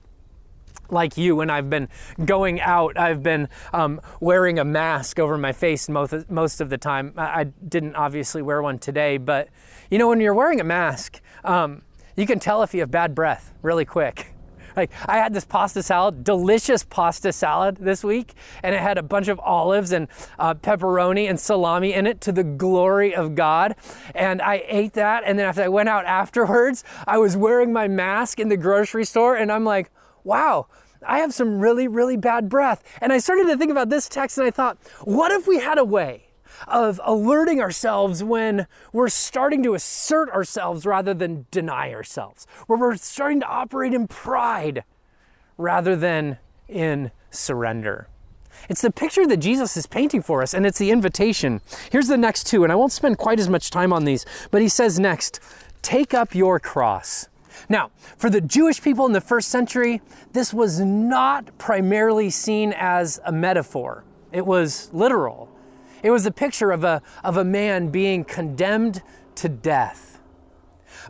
like 0.91 1.17
you, 1.17 1.37
when 1.37 1.51
I've 1.51 1.71
been 1.71 1.89
going 2.25 2.61
out, 2.61 2.99
I've 2.99 3.23
been 3.23 3.49
um, 3.73 4.01
wearing 4.21 4.59
a 4.59 4.65
mask 4.65 5.19
over 5.19 5.37
my 5.39 5.53
face 5.53 5.89
most, 5.89 6.31
most 6.31 6.61
of 6.61 6.71
the 6.71 6.79
time. 6.79 7.15
I, 7.17 7.45
didn't 7.45 7.97
obviously 7.97 8.43
wear 8.43 8.63
one 8.63 8.79
today, 8.79 9.19
but 9.19 9.49
you 9.91 9.99
know, 9.99 10.09
when 10.09 10.21
you're 10.21 10.35
wearing 10.35 10.61
a 10.61 10.65
mask, 10.65 11.21
um, 11.45 11.83
you 12.17 12.27
can 12.27 12.39
tell 12.39 12.63
if 12.63 12.75
you 12.75 12.81
have 12.81 12.91
bad 12.91 13.15
breath 13.15 13.53
really 13.63 13.85
quick. 13.85 14.35
Like 14.77 14.93
I 15.09 15.17
had 15.17 15.35
this 15.35 15.45
pasta 15.45 15.83
salad, 15.83 16.23
delicious 16.23 16.85
pasta 16.85 17.33
salad 17.33 17.79
this 17.79 18.05
week, 18.05 18.35
and 18.63 18.77
it 18.77 18.81
had 18.81 18.97
a 18.97 19.03
bunch 19.03 19.27
of 19.27 19.41
olives 19.41 19.91
and 19.91 20.07
uh, 20.39 20.55
pepperoni 20.55 21.29
and 21.29 21.41
salami 21.41 21.95
in 21.95 22.07
it 22.07 22.21
to 22.21 22.31
the 22.31 22.45
glory 22.45 23.13
of 23.13 23.35
God. 23.35 23.75
And 24.15 24.41
I 24.41 24.63
ate 24.69 24.93
that, 24.93 25.25
and 25.27 25.37
then 25.37 25.47
after 25.47 25.65
I 25.65 25.69
went 25.69 25.89
out 25.89 26.05
afterwards, 26.05 26.85
I 27.09 27.19
was 27.19 27.37
wearing 27.37 27.73
my 27.73 27.89
mask 27.89 28.39
in 28.39 28.51
the 28.51 28.57
grocery 28.57 29.05
store, 29.05 29.35
and 29.35 29.51
I'm 29.51 29.65
like, 29.65 29.91
wow, 30.29 30.67
I 31.05 31.19
have 31.19 31.33
some 31.33 31.59
really, 31.59 31.89
really 31.89 32.17
bad 32.17 32.49
breath. 32.49 32.85
And 33.01 33.13
I 33.13 33.19
started 33.19 33.47
to 33.47 33.57
think 33.57 33.71
about 33.71 33.89
this 33.89 34.09
text 34.09 34.39
and 34.39 34.47
I 34.47 34.51
thought, 34.51 34.79
what 35.03 35.33
if 35.33 35.49
we 35.49 35.59
had 35.59 35.79
a 35.79 35.85
way 35.85 36.29
of 36.67 37.01
alerting 37.05 37.61
ourselves 37.61 38.23
when 38.23 38.67
we're 38.93 39.09
starting 39.09 39.63
to 39.63 39.75
assert 39.75 40.29
ourselves 40.31 40.85
rather 40.85 41.15
than 41.15 41.47
deny 41.51 41.93
ourselves, 41.93 42.47
where 42.67 42.79
we're 42.79 42.97
starting 42.97 43.41
to 43.41 43.47
operate 43.47 43.95
in 43.95 44.07
pride 44.07 44.85
rather 45.57 45.97
than 45.97 46.39
in 46.69 47.11
surrender? 47.31 48.09
It's 48.69 48.83
the 48.83 48.91
picture 48.91 49.27
that 49.27 49.37
Jesus 49.37 49.77
is 49.77 49.87
painting 49.87 50.21
for 50.21 50.43
us, 50.43 50.53
and 50.53 50.67
it's 50.67 50.79
the 50.79 50.91
invitation. 50.91 51.61
Here's 51.91 52.09
the 52.09 52.17
next 52.17 52.45
two, 52.45 52.65
and 52.65 52.73
I 52.73 52.77
won't 52.77 52.93
spend 52.93 53.17
quite 53.17 53.39
as 53.39 53.49
much 53.49 53.71
time 53.71 53.93
on 53.93 54.05
these, 54.05 54.27
but 54.51 54.61
he 54.61 54.69
says 54.69 54.99
next, 54.99 55.39
take 55.81 56.13
up 56.13 56.35
your 56.35 56.59
cross. 56.59 57.29
Now, 57.69 57.91
for 58.17 58.31
the 58.31 58.41
Jewish 58.41 58.81
people 58.83 59.07
in 59.07 59.13
the 59.13 59.21
first 59.21 59.49
century, 59.49 60.01
this 60.33 60.53
was 60.53 60.81
not 60.81 61.57
primarily 61.59 62.31
seen 62.31 62.73
as 62.77 63.21
a 63.25 63.33
metaphor, 63.33 64.05
it 64.33 64.47
was 64.47 64.91
literal. 64.93 65.51
It 66.03 66.13
was 66.13 66.27
a 66.27 66.31
picture 66.31 66.71
of 66.71 66.85
a, 66.85 67.03
of 67.25 67.37
a 67.37 67.45
man 67.45 67.89
being 67.89 68.23
condemned 68.23 69.03
to 69.35 69.49
death. 69.49 70.21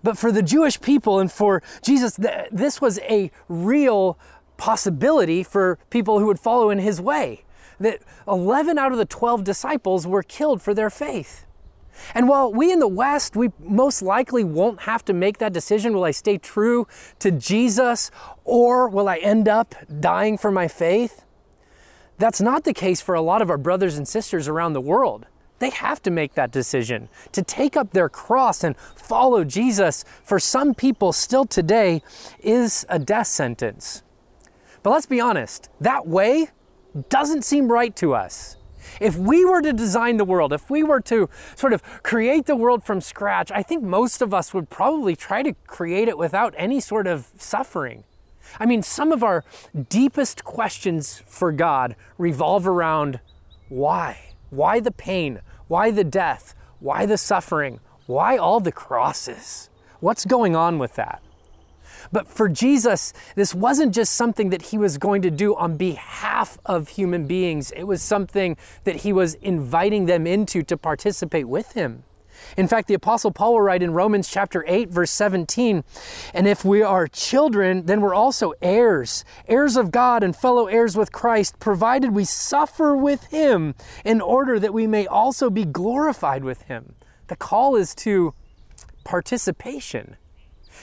But 0.02 0.16
for 0.16 0.32
the 0.32 0.42
Jewish 0.42 0.80
people 0.80 1.18
and 1.18 1.30
for 1.30 1.62
Jesus, 1.82 2.16
th- 2.16 2.48
this 2.50 2.80
was 2.80 2.98
a 3.00 3.30
real 3.48 4.18
possibility 4.56 5.42
for 5.42 5.78
people 5.90 6.18
who 6.18 6.26
would 6.26 6.40
follow 6.40 6.70
in 6.70 6.78
his 6.78 7.00
way. 7.00 7.44
That 7.80 8.00
11 8.26 8.78
out 8.78 8.92
of 8.92 8.98
the 8.98 9.04
12 9.04 9.44
disciples 9.44 10.06
were 10.06 10.22
killed 10.22 10.62
for 10.62 10.74
their 10.74 10.90
faith. 10.90 11.44
And 12.14 12.28
while 12.28 12.52
we 12.52 12.72
in 12.72 12.78
the 12.78 12.88
West, 12.88 13.36
we 13.36 13.50
most 13.58 14.02
likely 14.02 14.44
won't 14.44 14.82
have 14.82 15.04
to 15.06 15.12
make 15.12 15.38
that 15.38 15.52
decision 15.52 15.92
will 15.92 16.04
I 16.04 16.10
stay 16.10 16.38
true 16.38 16.86
to 17.18 17.30
Jesus 17.30 18.10
or 18.44 18.88
will 18.88 19.08
I 19.08 19.16
end 19.18 19.48
up 19.48 19.74
dying 20.00 20.38
for 20.38 20.50
my 20.50 20.68
faith? 20.68 21.24
That's 22.18 22.40
not 22.40 22.64
the 22.64 22.74
case 22.74 23.00
for 23.00 23.14
a 23.14 23.20
lot 23.20 23.42
of 23.42 23.50
our 23.50 23.58
brothers 23.58 23.96
and 23.96 24.06
sisters 24.06 24.48
around 24.48 24.72
the 24.72 24.80
world. 24.80 25.26
They 25.60 25.70
have 25.70 26.02
to 26.02 26.10
make 26.10 26.34
that 26.34 26.52
decision 26.52 27.08
to 27.32 27.42
take 27.42 27.76
up 27.76 27.92
their 27.92 28.08
cross 28.08 28.62
and 28.62 28.76
follow 28.76 29.44
Jesus. 29.44 30.04
For 30.22 30.38
some 30.38 30.74
people, 30.74 31.12
still 31.12 31.44
today, 31.44 32.02
is 32.40 32.86
a 32.88 32.98
death 32.98 33.26
sentence. 33.26 34.02
But 34.82 34.90
let's 34.90 35.06
be 35.06 35.20
honest, 35.20 35.68
that 35.80 36.06
way 36.06 36.50
doesn't 37.08 37.44
seem 37.44 37.70
right 37.70 37.94
to 37.96 38.14
us. 38.14 38.56
If 39.00 39.16
we 39.16 39.44
were 39.44 39.62
to 39.62 39.72
design 39.72 40.16
the 40.16 40.24
world, 40.24 40.52
if 40.52 40.70
we 40.70 40.82
were 40.82 41.00
to 41.02 41.28
sort 41.54 41.72
of 41.72 41.82
create 42.02 42.46
the 42.46 42.56
world 42.56 42.84
from 42.84 43.00
scratch, 43.00 43.50
I 43.50 43.62
think 43.62 43.82
most 43.82 44.22
of 44.22 44.34
us 44.34 44.52
would 44.54 44.70
probably 44.70 45.16
try 45.16 45.42
to 45.42 45.54
create 45.66 46.08
it 46.08 46.18
without 46.18 46.54
any 46.56 46.80
sort 46.80 47.06
of 47.06 47.28
suffering. 47.36 48.04
I 48.58 48.66
mean, 48.66 48.82
some 48.82 49.12
of 49.12 49.22
our 49.22 49.44
deepest 49.88 50.44
questions 50.44 51.22
for 51.26 51.52
God 51.52 51.96
revolve 52.16 52.66
around 52.66 53.20
why? 53.68 54.34
Why 54.50 54.80
the 54.80 54.90
pain? 54.90 55.40
Why 55.66 55.90
the 55.90 56.04
death? 56.04 56.54
Why 56.80 57.04
the 57.04 57.18
suffering? 57.18 57.80
Why 58.06 58.38
all 58.38 58.60
the 58.60 58.72
crosses? 58.72 59.68
What's 60.00 60.24
going 60.24 60.56
on 60.56 60.78
with 60.78 60.94
that? 60.94 61.22
But 62.12 62.28
for 62.28 62.48
Jesus, 62.48 63.12
this 63.34 63.54
wasn't 63.54 63.94
just 63.94 64.14
something 64.14 64.50
that 64.50 64.62
he 64.62 64.78
was 64.78 64.98
going 64.98 65.22
to 65.22 65.30
do 65.30 65.54
on 65.56 65.76
behalf 65.76 66.58
of 66.64 66.88
human 66.88 67.26
beings, 67.26 67.70
it 67.72 67.84
was 67.84 68.02
something 68.02 68.56
that 68.84 68.96
he 68.96 69.12
was 69.12 69.34
inviting 69.34 70.06
them 70.06 70.26
into 70.26 70.62
to 70.62 70.76
participate 70.76 71.48
with 71.48 71.72
him. 71.72 72.04
In 72.56 72.68
fact, 72.68 72.88
the 72.88 72.94
Apostle 72.94 73.30
Paul 73.30 73.54
will 73.54 73.62
write 73.62 73.82
in 73.82 73.92
Romans 73.92 74.28
chapter 74.28 74.64
8, 74.66 74.88
verse 74.90 75.10
17, 75.10 75.84
and 76.34 76.46
if 76.46 76.64
we 76.64 76.82
are 76.82 77.06
children, 77.06 77.86
then 77.86 78.00
we're 78.00 78.14
also 78.14 78.52
heirs, 78.62 79.24
heirs 79.46 79.76
of 79.76 79.90
God 79.90 80.22
and 80.22 80.34
fellow 80.34 80.66
heirs 80.66 80.96
with 80.96 81.12
Christ, 81.12 81.58
provided 81.58 82.14
we 82.14 82.24
suffer 82.24 82.96
with 82.96 83.24
him 83.24 83.74
in 84.04 84.20
order 84.20 84.58
that 84.58 84.74
we 84.74 84.86
may 84.86 85.06
also 85.06 85.50
be 85.50 85.64
glorified 85.64 86.44
with 86.44 86.62
him. 86.62 86.94
The 87.26 87.36
call 87.36 87.76
is 87.76 87.94
to 87.96 88.34
participation. 89.04 90.16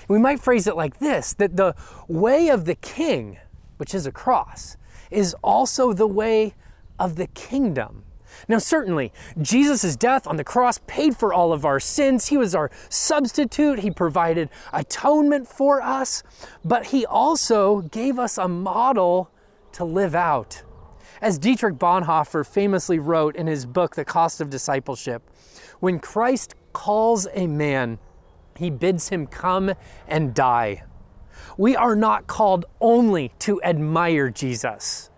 We 0.08 0.20
might 0.20 0.40
phrase 0.40 0.68
it 0.68 0.76
like 0.76 1.00
this 1.00 1.34
that 1.34 1.56
the 1.56 1.76
way 2.08 2.50
of 2.50 2.66
the 2.66 2.76
king, 2.76 3.38
which 3.78 3.96
is 3.96 4.06
a 4.06 4.12
cross, 4.12 4.78
is 5.12 5.36
also 5.44 5.94
the 5.94 6.08
way 6.08 6.54
of 7.00 7.16
the 7.16 7.28
kingdom. 7.28 8.04
Now, 8.48 8.58
certainly, 8.58 9.14
Jesus' 9.42 9.96
death 9.96 10.28
on 10.28 10.38
the 10.38 10.44
cross 10.44 10.80
paid 10.88 11.16
for 11.16 11.34
all 11.34 11.54
of 11.54 11.66
our 11.66 11.80
sins. 11.80 12.28
He 12.28 12.38
was 12.38 12.54
our 12.54 12.70
substitute. 12.90 13.80
He 13.80 13.92
provided 13.92 14.50
atonement 14.74 15.48
for 15.48 15.82
us, 15.82 16.22
but 16.64 16.88
He 16.88 17.06
also 17.06 17.82
gave 17.82 18.20
us 18.20 18.38
a 18.38 18.48
model 18.48 19.32
to 19.74 19.86
live 19.86 20.16
out. 20.16 20.64
As 21.22 21.38
Dietrich 21.38 21.76
Bonhoeffer 21.76 22.46
famously 22.46 23.00
wrote 23.00 23.36
in 23.36 23.48
his 23.48 23.66
book, 23.66 23.96
The 23.96 24.06
Cost 24.06 24.42
of 24.42 24.50
Discipleship, 24.50 25.24
when 25.80 26.00
Christ 26.00 26.56
calls 26.74 27.28
a 27.34 27.48
man, 27.48 28.00
he 28.58 28.70
bids 28.70 29.10
him 29.10 29.28
come 29.28 29.74
and 30.08 30.34
die. 30.34 30.84
We 31.58 31.76
are 31.76 31.96
not 31.96 32.28
called 32.28 32.66
only 32.82 33.32
to 33.40 33.62
admire 33.64 34.30
Jesus, 34.30 35.10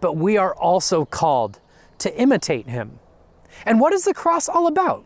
but 0.00 0.16
we 0.16 0.36
are 0.36 0.54
also 0.54 1.04
called 1.04 1.60
to 1.98 2.14
imitate 2.20 2.68
him. 2.68 2.98
And 3.66 3.80
what 3.80 3.92
is 3.92 4.04
the 4.04 4.14
cross 4.14 4.48
all 4.48 4.66
about? 4.66 5.04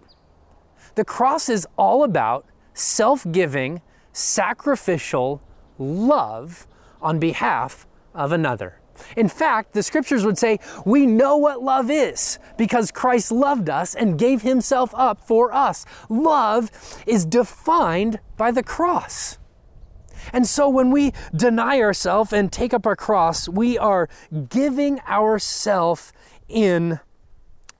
The 0.94 1.04
cross 1.04 1.48
is 1.48 1.66
all 1.76 2.04
about 2.04 2.46
self 2.74 3.26
giving, 3.30 3.82
sacrificial 4.12 5.42
love 5.78 6.66
on 7.02 7.18
behalf 7.18 7.86
of 8.14 8.32
another. 8.32 8.80
In 9.16 9.28
fact, 9.28 9.72
the 9.72 9.82
scriptures 9.82 10.24
would 10.24 10.38
say 10.38 10.58
we 10.84 11.06
know 11.06 11.36
what 11.36 11.62
love 11.62 11.90
is 11.90 12.38
because 12.56 12.90
Christ 12.90 13.32
loved 13.32 13.68
us 13.68 13.94
and 13.94 14.18
gave 14.18 14.42
himself 14.42 14.90
up 14.94 15.26
for 15.26 15.52
us. 15.52 15.84
Love 16.08 16.70
is 17.06 17.24
defined 17.24 18.20
by 18.36 18.50
the 18.50 18.62
cross. 18.62 19.38
And 20.32 20.46
so 20.46 20.68
when 20.68 20.90
we 20.90 21.12
deny 21.34 21.80
ourselves 21.80 22.32
and 22.32 22.50
take 22.50 22.72
up 22.72 22.86
our 22.86 22.96
cross, 22.96 23.48
we 23.48 23.76
are 23.76 24.08
giving 24.48 25.00
ourselves 25.00 26.12
in 26.48 27.00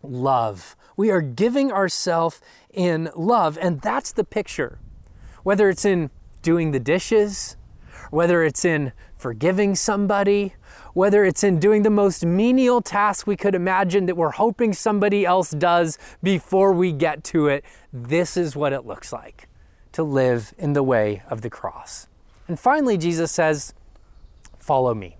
love. 0.02 0.76
We 0.96 1.10
are 1.10 1.22
giving 1.22 1.72
ourselves 1.72 2.40
in 2.70 3.10
love, 3.16 3.58
and 3.60 3.80
that's 3.80 4.12
the 4.12 4.24
picture. 4.24 4.78
Whether 5.42 5.68
it's 5.68 5.84
in 5.84 6.10
doing 6.42 6.70
the 6.70 6.80
dishes, 6.80 7.56
whether 8.10 8.44
it's 8.44 8.64
in 8.64 8.92
forgiving 9.16 9.74
somebody, 9.74 10.54
whether 10.94 11.24
it's 11.24 11.44
in 11.44 11.58
doing 11.58 11.82
the 11.82 11.90
most 11.90 12.24
menial 12.24 12.80
task 12.80 13.26
we 13.26 13.36
could 13.36 13.54
imagine 13.54 14.06
that 14.06 14.16
we're 14.16 14.30
hoping 14.30 14.72
somebody 14.72 15.26
else 15.26 15.50
does 15.50 15.98
before 16.22 16.72
we 16.72 16.92
get 16.92 17.22
to 17.24 17.48
it, 17.48 17.64
this 17.92 18.36
is 18.36 18.56
what 18.56 18.72
it 18.72 18.86
looks 18.86 19.12
like 19.12 19.48
to 19.92 20.02
live 20.02 20.54
in 20.56 20.72
the 20.72 20.82
way 20.82 21.22
of 21.28 21.42
the 21.42 21.50
cross. 21.50 22.08
And 22.48 22.58
finally, 22.58 22.96
Jesus 22.96 23.30
says, 23.30 23.74
Follow 24.58 24.94
me. 24.94 25.18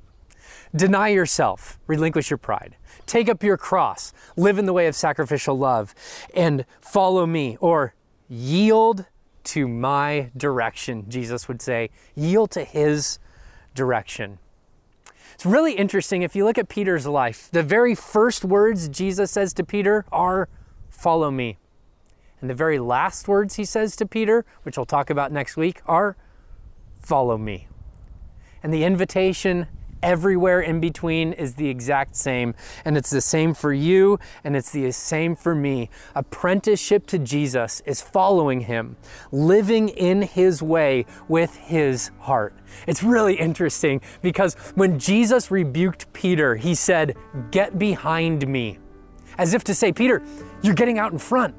Deny 0.75 1.09
yourself, 1.09 1.79
relinquish 1.87 2.31
your 2.31 2.39
pride. 2.39 2.77
Take 3.07 3.29
up 3.29 3.43
your 3.43 3.57
cross, 3.57 4.13
live 4.37 4.59
in 4.59 4.65
the 4.65 4.73
way 4.73 4.87
of 4.87 4.97
sacrificial 4.97 5.57
love, 5.57 5.95
and 6.35 6.65
follow 6.81 7.27
me, 7.27 7.59
or 7.61 7.95
yield 8.29 9.05
to 9.45 9.69
my 9.69 10.31
direction, 10.37 11.05
Jesus 11.09 11.47
would 11.47 11.61
say. 11.61 11.91
Yield 12.17 12.51
to 12.53 12.65
his 12.65 13.19
direction. 13.75 14.39
It's 15.35 15.45
really 15.45 15.75
interesting 15.75 16.23
if 16.23 16.37
you 16.37 16.45
look 16.45 16.59
at 16.59 16.69
Peter's 16.69 17.07
life. 17.07 17.49
The 17.51 17.63
very 17.63 17.95
first 17.95 18.45
words 18.45 18.89
Jesus 18.89 19.31
says 19.31 19.53
to 19.55 19.65
Peter 19.65 20.05
are, 20.11 20.49
Follow 20.91 21.31
me. 21.31 21.59
And 22.41 22.49
the 22.49 22.55
very 22.55 22.79
last 22.79 23.27
words 23.27 23.57
he 23.57 23.65
says 23.65 23.97
to 23.97 24.07
Peter, 24.07 24.45
which 24.63 24.77
we'll 24.77 24.87
talk 24.87 25.11
about 25.11 25.33
next 25.33 25.57
week, 25.57 25.81
are, 25.87 26.17
Follow 27.01 27.37
me. 27.37 27.69
And 28.63 28.73
the 28.73 28.85
invitation 28.85 29.67
everywhere 30.05 30.61
in 30.61 30.79
between 30.79 31.33
is 31.33 31.55
the 31.55 31.69
exact 31.69 32.15
same. 32.15 32.55
And 32.85 32.97
it's 32.97 33.11
the 33.11 33.21
same 33.21 33.55
for 33.55 33.73
you, 33.73 34.21
and 34.45 34.55
it's 34.55 34.71
the 34.71 34.93
same 34.93 35.35
for 35.35 35.55
me. 35.55 35.91
Apprenticeship 36.15 37.07
to 37.09 37.19
Jesus 37.19 37.83
is 37.87 38.01
following 38.01 38.61
him, 38.61 38.97
living 39.33 39.89
in 39.89 40.23
his 40.23 40.63
way 40.63 41.07
with 41.27 41.57
his 41.57 42.11
heart. 42.21 42.55
It's 42.87 43.03
really 43.03 43.35
interesting 43.35 44.01
because 44.23 44.55
when 44.75 44.99
Jesus 44.99 45.51
rebuked 45.51 46.13
Peter, 46.13 46.55
he 46.55 46.75
said, 46.75 47.17
Get 47.51 47.79
behind 47.79 48.47
me. 48.47 48.79
As 49.39 49.55
if 49.55 49.65
to 49.65 49.75
say, 49.75 49.91
Peter, 49.93 50.23
you're 50.63 50.75
getting 50.75 50.99
out 50.99 51.13
in 51.13 51.19
front. 51.19 51.55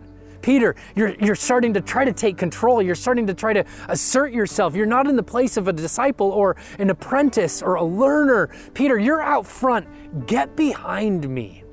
Peter, 0.45 0.75
you're, 0.95 1.15
you're 1.15 1.33
starting 1.33 1.73
to 1.73 1.81
try 1.81 2.05
to 2.05 2.13
take 2.13 2.37
control. 2.37 2.79
You're 2.79 2.93
starting 2.93 3.25
to 3.25 3.33
try 3.33 3.51
to 3.53 3.65
assert 3.89 4.31
yourself. 4.31 4.75
You're 4.75 4.85
not 4.85 5.07
in 5.07 5.15
the 5.15 5.23
place 5.23 5.57
of 5.57 5.67
a 5.67 5.73
disciple 5.73 6.29
or 6.29 6.55
an 6.77 6.91
apprentice 6.91 7.63
or 7.63 7.73
a 7.73 7.83
learner. 7.83 8.51
Peter, 8.75 8.99
you're 8.99 9.23
out 9.23 9.47
front. 9.47 10.27
Get 10.27 10.55
behind 10.55 11.27
me. 11.27 11.63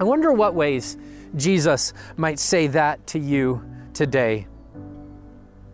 I 0.00 0.04
wonder 0.04 0.32
what 0.32 0.54
ways 0.54 0.96
Jesus 1.36 1.92
might 2.16 2.38
say 2.38 2.68
that 2.68 3.06
to 3.08 3.18
you 3.18 3.62
today. 3.92 4.46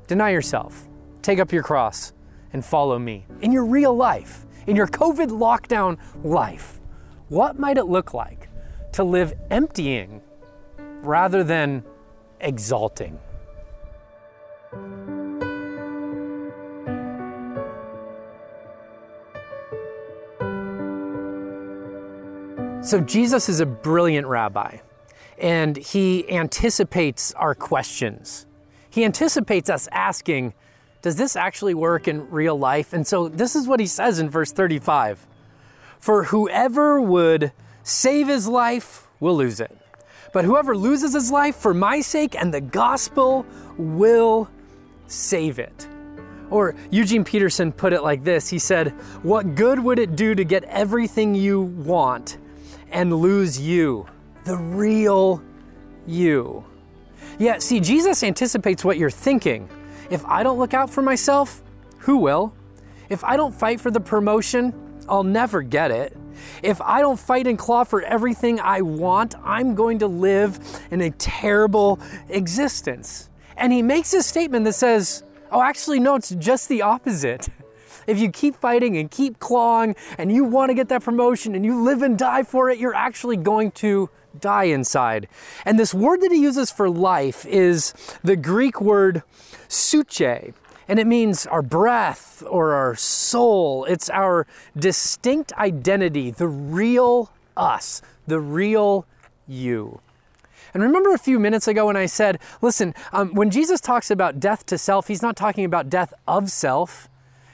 Deny 0.08 0.30
yourself, 0.30 0.88
take 1.22 1.38
up 1.38 1.52
your 1.52 1.62
cross, 1.62 2.12
and 2.52 2.64
follow 2.64 2.98
me. 2.98 3.24
In 3.40 3.52
your 3.52 3.66
real 3.66 3.94
life, 3.94 4.46
in 4.66 4.74
your 4.74 4.88
COVID 4.88 5.28
lockdown 5.28 5.96
life, 6.24 6.80
what 7.28 7.56
might 7.56 7.78
it 7.78 7.84
look 7.84 8.14
like 8.14 8.48
to 8.94 9.04
live 9.04 9.32
emptying 9.52 10.20
rather 11.02 11.44
than 11.44 11.84
exalting. 12.40 13.18
So, 22.82 23.00
Jesus 23.00 23.48
is 23.48 23.60
a 23.60 23.66
brilliant 23.66 24.26
rabbi, 24.26 24.78
and 25.38 25.76
he 25.76 26.28
anticipates 26.30 27.32
our 27.34 27.54
questions. 27.54 28.46
He 28.88 29.04
anticipates 29.04 29.68
us 29.70 29.86
asking, 29.92 30.54
Does 31.02 31.16
this 31.16 31.36
actually 31.36 31.74
work 31.74 32.08
in 32.08 32.30
real 32.30 32.58
life? 32.58 32.92
And 32.92 33.06
so, 33.06 33.28
this 33.28 33.54
is 33.54 33.68
what 33.68 33.80
he 33.80 33.86
says 33.86 34.18
in 34.18 34.30
verse 34.30 34.50
35 34.50 35.26
For 35.98 36.24
whoever 36.24 37.00
would 37.00 37.52
save 37.82 38.28
his 38.28 38.48
life 38.48 39.06
will 39.20 39.36
lose 39.36 39.60
it 39.60 39.79
but 40.32 40.44
whoever 40.44 40.76
loses 40.76 41.14
his 41.14 41.30
life 41.30 41.56
for 41.56 41.74
my 41.74 42.00
sake 42.00 42.34
and 42.34 42.52
the 42.52 42.60
gospel 42.60 43.46
will 43.76 44.48
save 45.06 45.58
it. 45.58 45.88
Or 46.50 46.74
Eugene 46.90 47.24
Peterson 47.24 47.72
put 47.72 47.92
it 47.92 48.02
like 48.02 48.24
this 48.24 48.48
He 48.48 48.58
said, 48.58 48.90
What 49.22 49.54
good 49.54 49.78
would 49.78 49.98
it 49.98 50.16
do 50.16 50.34
to 50.34 50.44
get 50.44 50.64
everything 50.64 51.34
you 51.34 51.60
want 51.62 52.38
and 52.90 53.14
lose 53.14 53.60
you, 53.60 54.06
the 54.44 54.56
real 54.56 55.42
you? 56.06 56.64
Yeah, 57.38 57.58
see, 57.58 57.80
Jesus 57.80 58.22
anticipates 58.22 58.84
what 58.84 58.98
you're 58.98 59.10
thinking. 59.10 59.68
If 60.10 60.24
I 60.26 60.42
don't 60.42 60.58
look 60.58 60.74
out 60.74 60.90
for 60.90 61.02
myself, 61.02 61.62
who 61.98 62.18
will? 62.18 62.52
If 63.08 63.24
I 63.24 63.36
don't 63.36 63.54
fight 63.54 63.80
for 63.80 63.90
the 63.90 64.00
promotion, 64.00 64.74
I'll 65.08 65.24
never 65.24 65.62
get 65.62 65.90
it. 65.90 66.16
If 66.62 66.80
I 66.80 67.00
don't 67.00 67.18
fight 67.18 67.46
and 67.46 67.58
claw 67.58 67.84
for 67.84 68.02
everything 68.02 68.60
I 68.60 68.82
want, 68.82 69.34
I'm 69.44 69.74
going 69.74 69.98
to 70.00 70.06
live 70.06 70.58
in 70.90 71.00
a 71.00 71.10
terrible 71.10 72.00
existence. 72.28 73.28
And 73.56 73.72
he 73.72 73.82
makes 73.82 74.12
a 74.14 74.22
statement 74.22 74.64
that 74.64 74.74
says, 74.74 75.22
Oh, 75.52 75.62
actually, 75.62 75.98
no, 75.98 76.14
it's 76.14 76.30
just 76.30 76.68
the 76.68 76.82
opposite. 76.82 77.48
If 78.06 78.18
you 78.18 78.30
keep 78.30 78.56
fighting 78.56 78.96
and 78.96 79.10
keep 79.10 79.38
clawing 79.38 79.94
and 80.18 80.32
you 80.32 80.42
want 80.42 80.70
to 80.70 80.74
get 80.74 80.88
that 80.88 81.04
promotion 81.04 81.54
and 81.54 81.64
you 81.64 81.80
live 81.80 82.02
and 82.02 82.18
die 82.18 82.42
for 82.42 82.70
it, 82.70 82.78
you're 82.78 82.94
actually 82.94 83.36
going 83.36 83.70
to 83.72 84.10
die 84.38 84.64
inside. 84.64 85.28
And 85.64 85.78
this 85.78 85.94
word 85.94 86.20
that 86.22 86.32
he 86.32 86.40
uses 86.40 86.70
for 86.70 86.88
life 86.88 87.44
is 87.46 87.92
the 88.24 88.36
Greek 88.36 88.80
word 88.80 89.22
psuche. 89.68 90.54
And 90.90 90.98
it 90.98 91.06
means 91.06 91.46
our 91.46 91.62
breath 91.62 92.42
or 92.48 92.72
our 92.72 92.96
soul. 92.96 93.84
It's 93.84 94.10
our 94.10 94.44
distinct 94.76 95.52
identity, 95.52 96.32
the 96.32 96.48
real 96.48 97.30
us, 97.56 98.02
the 98.26 98.40
real 98.40 99.06
you. 99.46 100.00
And 100.74 100.82
remember 100.82 101.14
a 101.14 101.18
few 101.18 101.38
minutes 101.38 101.68
ago 101.68 101.86
when 101.86 101.96
I 101.96 102.06
said, 102.06 102.40
listen, 102.60 102.92
um, 103.12 103.36
when 103.36 103.50
Jesus 103.50 103.80
talks 103.80 104.10
about 104.10 104.40
death 104.40 104.66
to 104.66 104.76
self, 104.76 105.06
he's 105.06 105.22
not 105.22 105.36
talking 105.36 105.64
about 105.64 105.90
death 105.90 106.12
of 106.26 106.50
self. 106.50 107.08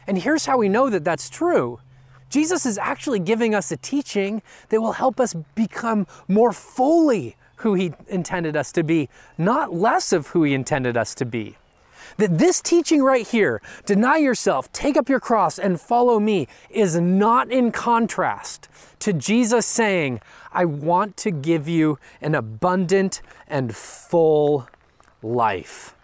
And 0.07 0.17
here's 0.17 0.47
how 0.47 0.57
we 0.57 0.71
know 0.71 0.89
that 0.89 1.05
that's 1.05 1.29
true. 1.29 1.79
Jesus 2.31 2.65
is 2.65 2.79
actually 2.79 3.19
giving 3.19 3.55
us 3.55 3.71
a 3.71 3.77
teaching 3.77 4.41
that 4.71 4.81
will 4.81 4.93
help 4.93 5.21
us 5.21 5.35
become 5.55 6.07
more 6.27 6.55
fully 6.55 7.37
who 7.57 7.75
he 7.75 7.93
intended 8.09 8.57
us 8.57 8.73
to 8.73 8.83
be, 8.83 9.11
not 9.37 9.75
less 9.75 10.15
of 10.15 10.29
who 10.29 10.43
he 10.43 10.55
intended 10.55 10.97
us 10.97 11.15
to 11.17 11.27
be. 11.27 11.59
That 12.17 12.39
this 12.39 12.61
teaching 12.61 13.03
right 13.03 13.27
here, 13.27 13.61
deny 13.85 14.17
yourself, 14.17 14.73
take 14.73 14.97
up 14.97 15.09
your 15.09 15.21
cross, 15.21 15.59
and 15.59 15.81
follow 15.81 16.19
me, 16.19 16.49
is 16.71 16.99
not 16.99 17.51
in 17.51 17.73
contrast 17.73 18.69
to 19.01 19.13
Jesus 19.13 19.67
saying, 19.67 20.21
I 20.53 20.65
want 20.65 21.17
to 21.19 21.31
give 21.31 21.69
you 21.69 21.99
an 22.21 22.35
abundant 22.35 23.21
and 23.47 23.77
full 23.77 24.67
life. 25.23 25.95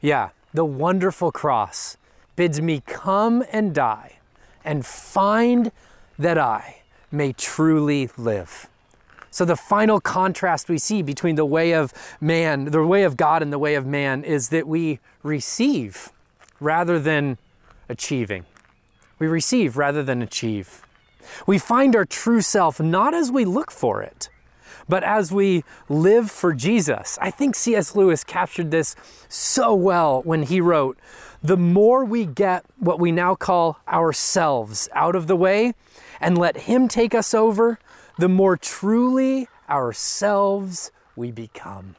Yeah, 0.00 0.30
the 0.54 0.64
wonderful 0.64 1.30
cross 1.30 1.96
bids 2.36 2.60
me 2.62 2.82
come 2.86 3.44
and 3.52 3.74
die 3.74 4.20
and 4.64 4.86
find 4.86 5.72
that 6.18 6.38
I 6.38 6.82
may 7.10 7.34
truly 7.34 8.08
live. 8.16 8.69
So, 9.30 9.44
the 9.44 9.56
final 9.56 10.00
contrast 10.00 10.68
we 10.68 10.78
see 10.78 11.02
between 11.02 11.36
the 11.36 11.44
way 11.44 11.72
of 11.72 11.92
man, 12.20 12.66
the 12.66 12.84
way 12.84 13.04
of 13.04 13.16
God, 13.16 13.42
and 13.42 13.52
the 13.52 13.58
way 13.58 13.74
of 13.76 13.86
man 13.86 14.24
is 14.24 14.48
that 14.48 14.66
we 14.66 14.98
receive 15.22 16.10
rather 16.58 16.98
than 16.98 17.38
achieving. 17.88 18.44
We 19.18 19.26
receive 19.26 19.76
rather 19.76 20.02
than 20.02 20.22
achieve. 20.22 20.82
We 21.46 21.58
find 21.58 21.94
our 21.94 22.04
true 22.04 22.40
self 22.40 22.80
not 22.80 23.14
as 23.14 23.30
we 23.30 23.44
look 23.44 23.70
for 23.70 24.02
it, 24.02 24.28
but 24.88 25.04
as 25.04 25.30
we 25.30 25.62
live 25.88 26.30
for 26.30 26.52
Jesus. 26.52 27.18
I 27.20 27.30
think 27.30 27.54
C.S. 27.54 27.94
Lewis 27.94 28.24
captured 28.24 28.70
this 28.70 28.96
so 29.28 29.74
well 29.74 30.22
when 30.22 30.42
he 30.42 30.60
wrote, 30.60 30.98
The 31.42 31.56
more 31.56 32.04
we 32.04 32.26
get 32.26 32.64
what 32.78 32.98
we 32.98 33.12
now 33.12 33.34
call 33.36 33.78
ourselves 33.86 34.88
out 34.92 35.14
of 35.14 35.28
the 35.28 35.36
way 35.36 35.74
and 36.20 36.36
let 36.36 36.62
Him 36.62 36.88
take 36.88 37.14
us 37.14 37.32
over, 37.32 37.78
the 38.20 38.28
more 38.28 38.56
truly 38.56 39.48
ourselves 39.68 40.92
we 41.16 41.30
become. 41.30 41.96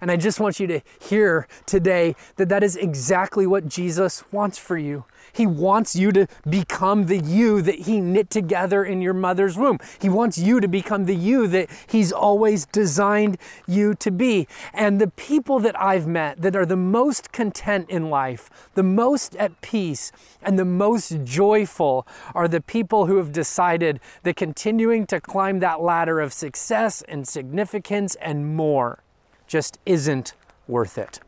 And 0.00 0.10
I 0.10 0.16
just 0.16 0.40
want 0.40 0.58
you 0.58 0.66
to 0.66 0.80
hear 1.00 1.46
today 1.64 2.16
that 2.36 2.48
that 2.48 2.62
is 2.62 2.76
exactly 2.76 3.46
what 3.46 3.68
Jesus 3.68 4.24
wants 4.32 4.58
for 4.58 4.76
you. 4.76 5.04
He 5.34 5.46
wants 5.46 5.96
you 5.96 6.12
to 6.12 6.26
become 6.48 7.06
the 7.06 7.18
you 7.18 7.60
that 7.62 7.80
He 7.80 8.00
knit 8.00 8.30
together 8.30 8.84
in 8.84 9.02
your 9.02 9.14
mother's 9.14 9.56
womb. 9.56 9.78
He 10.00 10.08
wants 10.08 10.38
you 10.38 10.60
to 10.60 10.68
become 10.68 11.04
the 11.04 11.16
you 11.16 11.46
that 11.48 11.68
He's 11.86 12.12
always 12.12 12.66
designed 12.66 13.38
you 13.66 13.94
to 13.96 14.10
be. 14.10 14.46
And 14.72 15.00
the 15.00 15.08
people 15.08 15.58
that 15.60 15.78
I've 15.80 16.06
met 16.06 16.40
that 16.42 16.54
are 16.54 16.66
the 16.66 16.76
most 16.76 17.32
content 17.32 17.90
in 17.90 18.10
life, 18.10 18.48
the 18.74 18.82
most 18.82 19.34
at 19.36 19.60
peace, 19.60 20.12
and 20.42 20.58
the 20.58 20.64
most 20.64 21.24
joyful 21.24 22.06
are 22.34 22.48
the 22.48 22.60
people 22.60 23.06
who 23.06 23.16
have 23.16 23.32
decided 23.32 24.00
that 24.22 24.36
continuing 24.36 25.06
to 25.06 25.20
climb 25.20 25.58
that 25.58 25.80
ladder 25.80 26.20
of 26.20 26.32
success 26.32 27.02
and 27.08 27.26
significance 27.26 28.14
and 28.16 28.54
more 28.54 29.02
just 29.46 29.78
isn't 29.84 30.34
worth 30.66 30.96
it. 30.96 31.20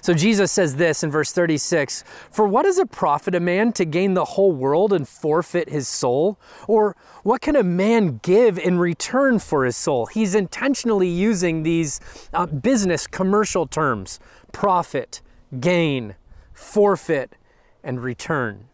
So 0.00 0.14
Jesus 0.14 0.52
says 0.52 0.76
this 0.76 1.02
in 1.02 1.10
verse 1.10 1.32
36 1.32 2.04
For 2.30 2.46
what 2.46 2.62
does 2.62 2.78
it 2.78 2.90
profit 2.90 3.34
a 3.34 3.40
man 3.40 3.72
to 3.74 3.84
gain 3.84 4.14
the 4.14 4.24
whole 4.24 4.52
world 4.52 4.92
and 4.92 5.08
forfeit 5.08 5.68
his 5.68 5.88
soul? 5.88 6.38
Or 6.66 6.96
what 7.22 7.40
can 7.40 7.56
a 7.56 7.62
man 7.62 8.20
give 8.22 8.58
in 8.58 8.78
return 8.78 9.38
for 9.38 9.64
his 9.64 9.76
soul? 9.76 10.06
He's 10.06 10.34
intentionally 10.34 11.08
using 11.08 11.62
these 11.62 12.00
uh, 12.32 12.46
business 12.46 13.06
commercial 13.06 13.66
terms 13.66 14.20
profit, 14.52 15.20
gain, 15.60 16.14
forfeit, 16.52 17.36
and 17.82 18.00
return. 18.00 18.64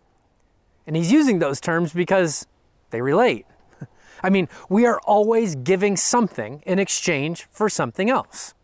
And 0.87 0.97
he's 0.97 1.11
using 1.11 1.39
those 1.39 1.61
terms 1.61 1.93
because 1.93 2.47
they 2.91 3.01
relate. 3.01 3.47
I 4.23 4.31
mean, 4.31 4.49
we 4.69 4.87
are 4.87 5.01
always 5.01 5.57
giving 5.57 5.97
something 5.97 6.63
in 6.67 6.79
exchange 6.79 7.47
for 7.51 7.69
something 7.69 8.11
else. 8.11 8.55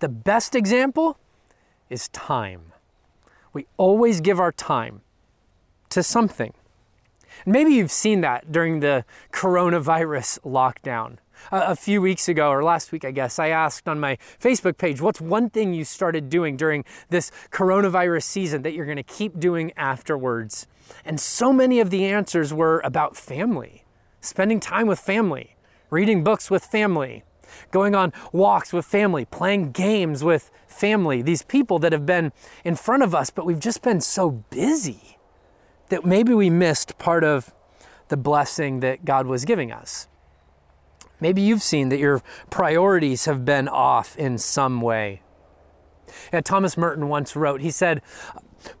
The 0.00 0.08
best 0.08 0.54
example 0.54 1.18
is 1.90 2.08
time. 2.08 2.72
We 3.52 3.66
always 3.76 4.20
give 4.20 4.38
our 4.38 4.52
time 4.52 5.00
to 5.90 6.02
something. 6.02 6.52
Maybe 7.46 7.72
you've 7.72 7.92
seen 7.92 8.20
that 8.22 8.50
during 8.52 8.80
the 8.80 9.04
coronavirus 9.32 10.40
lockdown. 10.40 11.18
A, 11.52 11.76
few 11.76 12.02
weeks 12.02 12.28
ago, 12.28 12.50
or 12.50 12.64
last 12.64 12.90
week, 12.90 13.04
I 13.04 13.12
guess, 13.12 13.38
I 13.38 13.50
asked 13.50 13.88
on 13.88 14.00
my 14.00 14.18
Facebook 14.40 14.76
page, 14.76 15.00
what's 15.00 15.20
one 15.20 15.50
thing 15.50 15.72
you 15.72 15.84
started 15.84 16.28
doing 16.28 16.56
during 16.56 16.84
this 17.10 17.30
coronavirus 17.52 18.24
season 18.24 18.62
that 18.62 18.74
you're 18.74 18.84
going 18.84 18.96
to 18.96 19.04
keep 19.04 19.38
doing 19.38 19.72
afterwards? 19.76 20.66
And 21.04 21.20
so 21.20 21.52
many 21.52 21.78
of 21.78 21.90
the 21.90 22.04
answers 22.06 22.52
were 22.52 22.80
about 22.82 23.16
family, 23.16 23.84
spending 24.20 24.58
time 24.58 24.88
with 24.88 24.98
family, 24.98 25.54
reading 25.90 26.24
books 26.24 26.50
with 26.50 26.64
family, 26.64 27.22
going 27.70 27.94
on 27.94 28.12
walks 28.32 28.72
with 28.72 28.84
family, 28.84 29.24
playing 29.24 29.72
games 29.72 30.24
with 30.24 30.50
family, 30.66 31.22
these 31.22 31.42
people 31.42 31.78
that 31.80 31.92
have 31.92 32.06
been 32.06 32.32
in 32.64 32.76
front 32.76 33.02
of 33.02 33.14
us, 33.14 33.30
but 33.30 33.44
we've 33.44 33.60
just 33.60 33.82
been 33.82 34.00
so 34.00 34.30
busy 34.30 35.18
that 35.88 36.04
maybe 36.04 36.34
we 36.34 36.50
missed 36.50 36.98
part 36.98 37.24
of 37.24 37.52
the 38.08 38.16
blessing 38.16 38.80
that 38.80 39.04
God 39.04 39.26
was 39.26 39.44
giving 39.44 39.72
us. 39.72 40.08
Maybe 41.20 41.42
you've 41.42 41.62
seen 41.62 41.88
that 41.88 41.98
your 41.98 42.22
priorities 42.50 43.24
have 43.24 43.44
been 43.44 43.68
off 43.68 44.16
in 44.16 44.38
some 44.38 44.80
way. 44.80 45.22
Yeah, 46.32 46.40
Thomas 46.40 46.76
Merton 46.76 47.08
once 47.08 47.34
wrote, 47.34 47.60
he 47.60 47.70
said, 47.70 48.02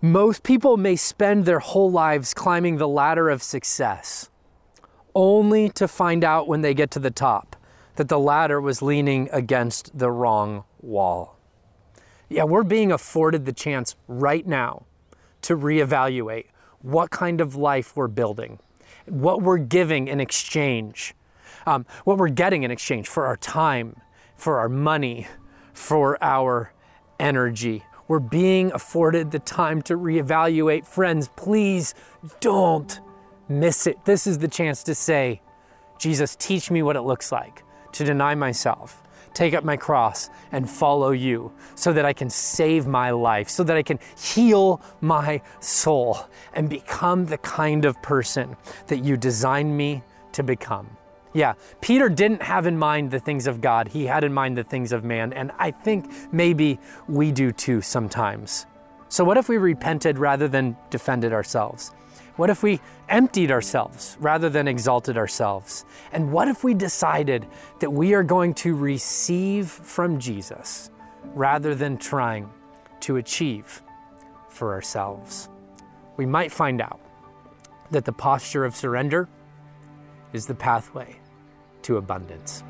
Most 0.00 0.42
people 0.42 0.76
may 0.76 0.96
spend 0.96 1.44
their 1.44 1.58
whole 1.58 1.90
lives 1.90 2.32
climbing 2.32 2.76
the 2.76 2.88
ladder 2.88 3.28
of 3.28 3.42
success, 3.42 4.30
only 5.14 5.68
to 5.70 5.88
find 5.88 6.24
out 6.24 6.48
when 6.48 6.62
they 6.62 6.74
get 6.74 6.90
to 6.92 6.98
the 6.98 7.10
top 7.10 7.56
that 7.98 8.06
the 8.06 8.18
ladder 8.18 8.60
was 8.60 8.80
leaning 8.80 9.28
against 9.32 9.98
the 9.98 10.08
wrong 10.08 10.62
wall. 10.80 11.36
Yeah, 12.28 12.44
we're 12.44 12.62
being 12.62 12.92
afforded 12.92 13.44
the 13.44 13.52
chance 13.52 13.96
right 14.06 14.46
now 14.46 14.86
to 15.42 15.56
reevaluate 15.56 16.44
what 16.80 17.10
kind 17.10 17.40
of 17.40 17.56
life 17.56 17.96
we're 17.96 18.06
building, 18.06 18.60
what 19.06 19.42
we're 19.42 19.58
giving 19.58 20.06
in 20.06 20.20
exchange, 20.20 21.12
um, 21.66 21.86
what 22.04 22.18
we're 22.18 22.28
getting 22.28 22.62
in 22.62 22.70
exchange 22.70 23.08
for 23.08 23.26
our 23.26 23.36
time, 23.36 24.00
for 24.36 24.60
our 24.60 24.68
money, 24.68 25.26
for 25.72 26.22
our 26.22 26.72
energy. 27.18 27.82
We're 28.06 28.20
being 28.20 28.70
afforded 28.70 29.32
the 29.32 29.40
time 29.40 29.82
to 29.82 29.96
reevaluate. 29.96 30.86
Friends, 30.86 31.30
please 31.34 31.96
don't 32.38 33.00
miss 33.48 33.88
it. 33.88 34.04
This 34.04 34.28
is 34.28 34.38
the 34.38 34.46
chance 34.46 34.84
to 34.84 34.94
say, 34.94 35.42
Jesus, 35.98 36.36
teach 36.36 36.70
me 36.70 36.84
what 36.84 36.94
it 36.94 37.02
looks 37.02 37.32
like 37.32 37.64
to 37.98 38.04
deny 38.04 38.34
myself, 38.34 39.02
take 39.34 39.54
up 39.54 39.64
my 39.64 39.76
cross, 39.76 40.30
and 40.52 40.70
follow 40.70 41.10
you 41.10 41.52
so 41.74 41.92
that 41.92 42.04
I 42.04 42.12
can 42.12 42.30
save 42.30 42.86
my 42.86 43.10
life, 43.10 43.48
so 43.48 43.64
that 43.64 43.76
I 43.76 43.82
can 43.82 43.98
heal 44.16 44.80
my 45.00 45.42
soul 45.58 46.18
and 46.54 46.70
become 46.70 47.26
the 47.26 47.38
kind 47.38 47.84
of 47.84 48.00
person 48.00 48.56
that 48.86 48.98
you 48.98 49.16
designed 49.16 49.76
me 49.76 50.02
to 50.32 50.42
become. 50.44 50.88
Yeah, 51.34 51.54
Peter 51.80 52.08
didn't 52.08 52.42
have 52.42 52.66
in 52.66 52.78
mind 52.78 53.10
the 53.10 53.20
things 53.20 53.46
of 53.46 53.60
God, 53.60 53.88
he 53.88 54.06
had 54.06 54.24
in 54.24 54.32
mind 54.32 54.56
the 54.56 54.64
things 54.64 54.92
of 54.92 55.04
man, 55.04 55.32
and 55.32 55.50
I 55.58 55.72
think 55.72 56.10
maybe 56.32 56.78
we 57.08 57.32
do 57.32 57.52
too 57.52 57.82
sometimes. 57.82 58.66
So, 59.08 59.24
what 59.24 59.36
if 59.36 59.48
we 59.48 59.58
repented 59.58 60.18
rather 60.18 60.48
than 60.48 60.76
defended 60.90 61.32
ourselves? 61.32 61.92
What 62.38 62.50
if 62.50 62.62
we 62.62 62.78
emptied 63.08 63.50
ourselves 63.50 64.16
rather 64.20 64.48
than 64.48 64.68
exalted 64.68 65.18
ourselves? 65.18 65.84
And 66.12 66.30
what 66.30 66.46
if 66.46 66.62
we 66.62 66.72
decided 66.72 67.44
that 67.80 67.90
we 67.90 68.14
are 68.14 68.22
going 68.22 68.54
to 68.54 68.76
receive 68.76 69.68
from 69.68 70.20
Jesus 70.20 70.92
rather 71.34 71.74
than 71.74 71.98
trying 71.98 72.48
to 73.00 73.16
achieve 73.16 73.82
for 74.48 74.72
ourselves? 74.72 75.48
We 76.16 76.26
might 76.26 76.52
find 76.52 76.80
out 76.80 77.00
that 77.90 78.04
the 78.04 78.12
posture 78.12 78.64
of 78.64 78.76
surrender 78.76 79.28
is 80.32 80.46
the 80.46 80.54
pathway 80.54 81.16
to 81.82 81.96
abundance. 81.96 82.62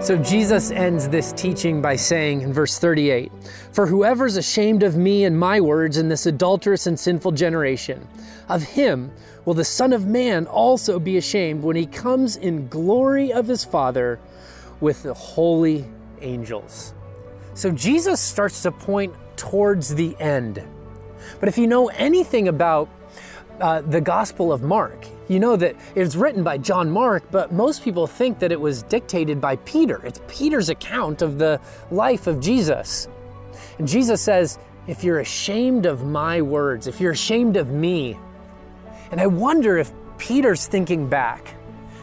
So 0.00 0.16
Jesus 0.16 0.70
ends 0.70 1.08
this 1.08 1.32
teaching 1.32 1.82
by 1.82 1.96
saying 1.96 2.42
in 2.42 2.52
verse 2.52 2.78
38 2.78 3.32
For 3.72 3.84
whoever's 3.84 4.36
ashamed 4.36 4.84
of 4.84 4.96
me 4.96 5.24
and 5.24 5.36
my 5.36 5.60
words 5.60 5.98
in 5.98 6.08
this 6.08 6.24
adulterous 6.24 6.86
and 6.86 6.98
sinful 6.98 7.32
generation, 7.32 8.06
of 8.48 8.62
him 8.62 9.10
will 9.44 9.54
the 9.54 9.64
Son 9.64 9.92
of 9.92 10.06
Man 10.06 10.46
also 10.46 11.00
be 11.00 11.16
ashamed 11.16 11.64
when 11.64 11.74
he 11.74 11.84
comes 11.84 12.36
in 12.36 12.68
glory 12.68 13.32
of 13.32 13.48
his 13.48 13.64
Father 13.64 14.20
with 14.80 15.02
the 15.02 15.14
holy 15.14 15.84
angels. 16.20 16.94
So 17.54 17.72
Jesus 17.72 18.20
starts 18.20 18.62
to 18.62 18.70
point 18.70 19.14
towards 19.36 19.96
the 19.96 20.16
end. 20.20 20.62
But 21.40 21.48
if 21.48 21.58
you 21.58 21.66
know 21.66 21.88
anything 21.88 22.46
about 22.46 22.88
uh, 23.60 23.80
the 23.80 24.00
Gospel 24.00 24.52
of 24.52 24.62
Mark, 24.62 25.06
you 25.28 25.38
know 25.38 25.56
that 25.56 25.76
it's 25.94 26.16
written 26.16 26.42
by 26.42 26.56
John 26.56 26.90
Mark, 26.90 27.30
but 27.30 27.52
most 27.52 27.84
people 27.84 28.06
think 28.06 28.38
that 28.38 28.50
it 28.50 28.60
was 28.60 28.82
dictated 28.82 29.40
by 29.40 29.56
Peter. 29.56 30.00
It's 30.04 30.20
Peter's 30.26 30.70
account 30.70 31.20
of 31.20 31.38
the 31.38 31.60
life 31.90 32.26
of 32.26 32.40
Jesus. 32.40 33.08
And 33.78 33.86
Jesus 33.86 34.22
says, 34.22 34.58
If 34.86 35.04
you're 35.04 35.20
ashamed 35.20 35.84
of 35.84 36.04
my 36.04 36.40
words, 36.40 36.86
if 36.86 36.98
you're 36.98 37.12
ashamed 37.12 37.58
of 37.58 37.70
me, 37.70 38.18
and 39.10 39.20
I 39.20 39.26
wonder 39.26 39.76
if 39.76 39.92
Peter's 40.16 40.66
thinking 40.66 41.08
back 41.08 41.54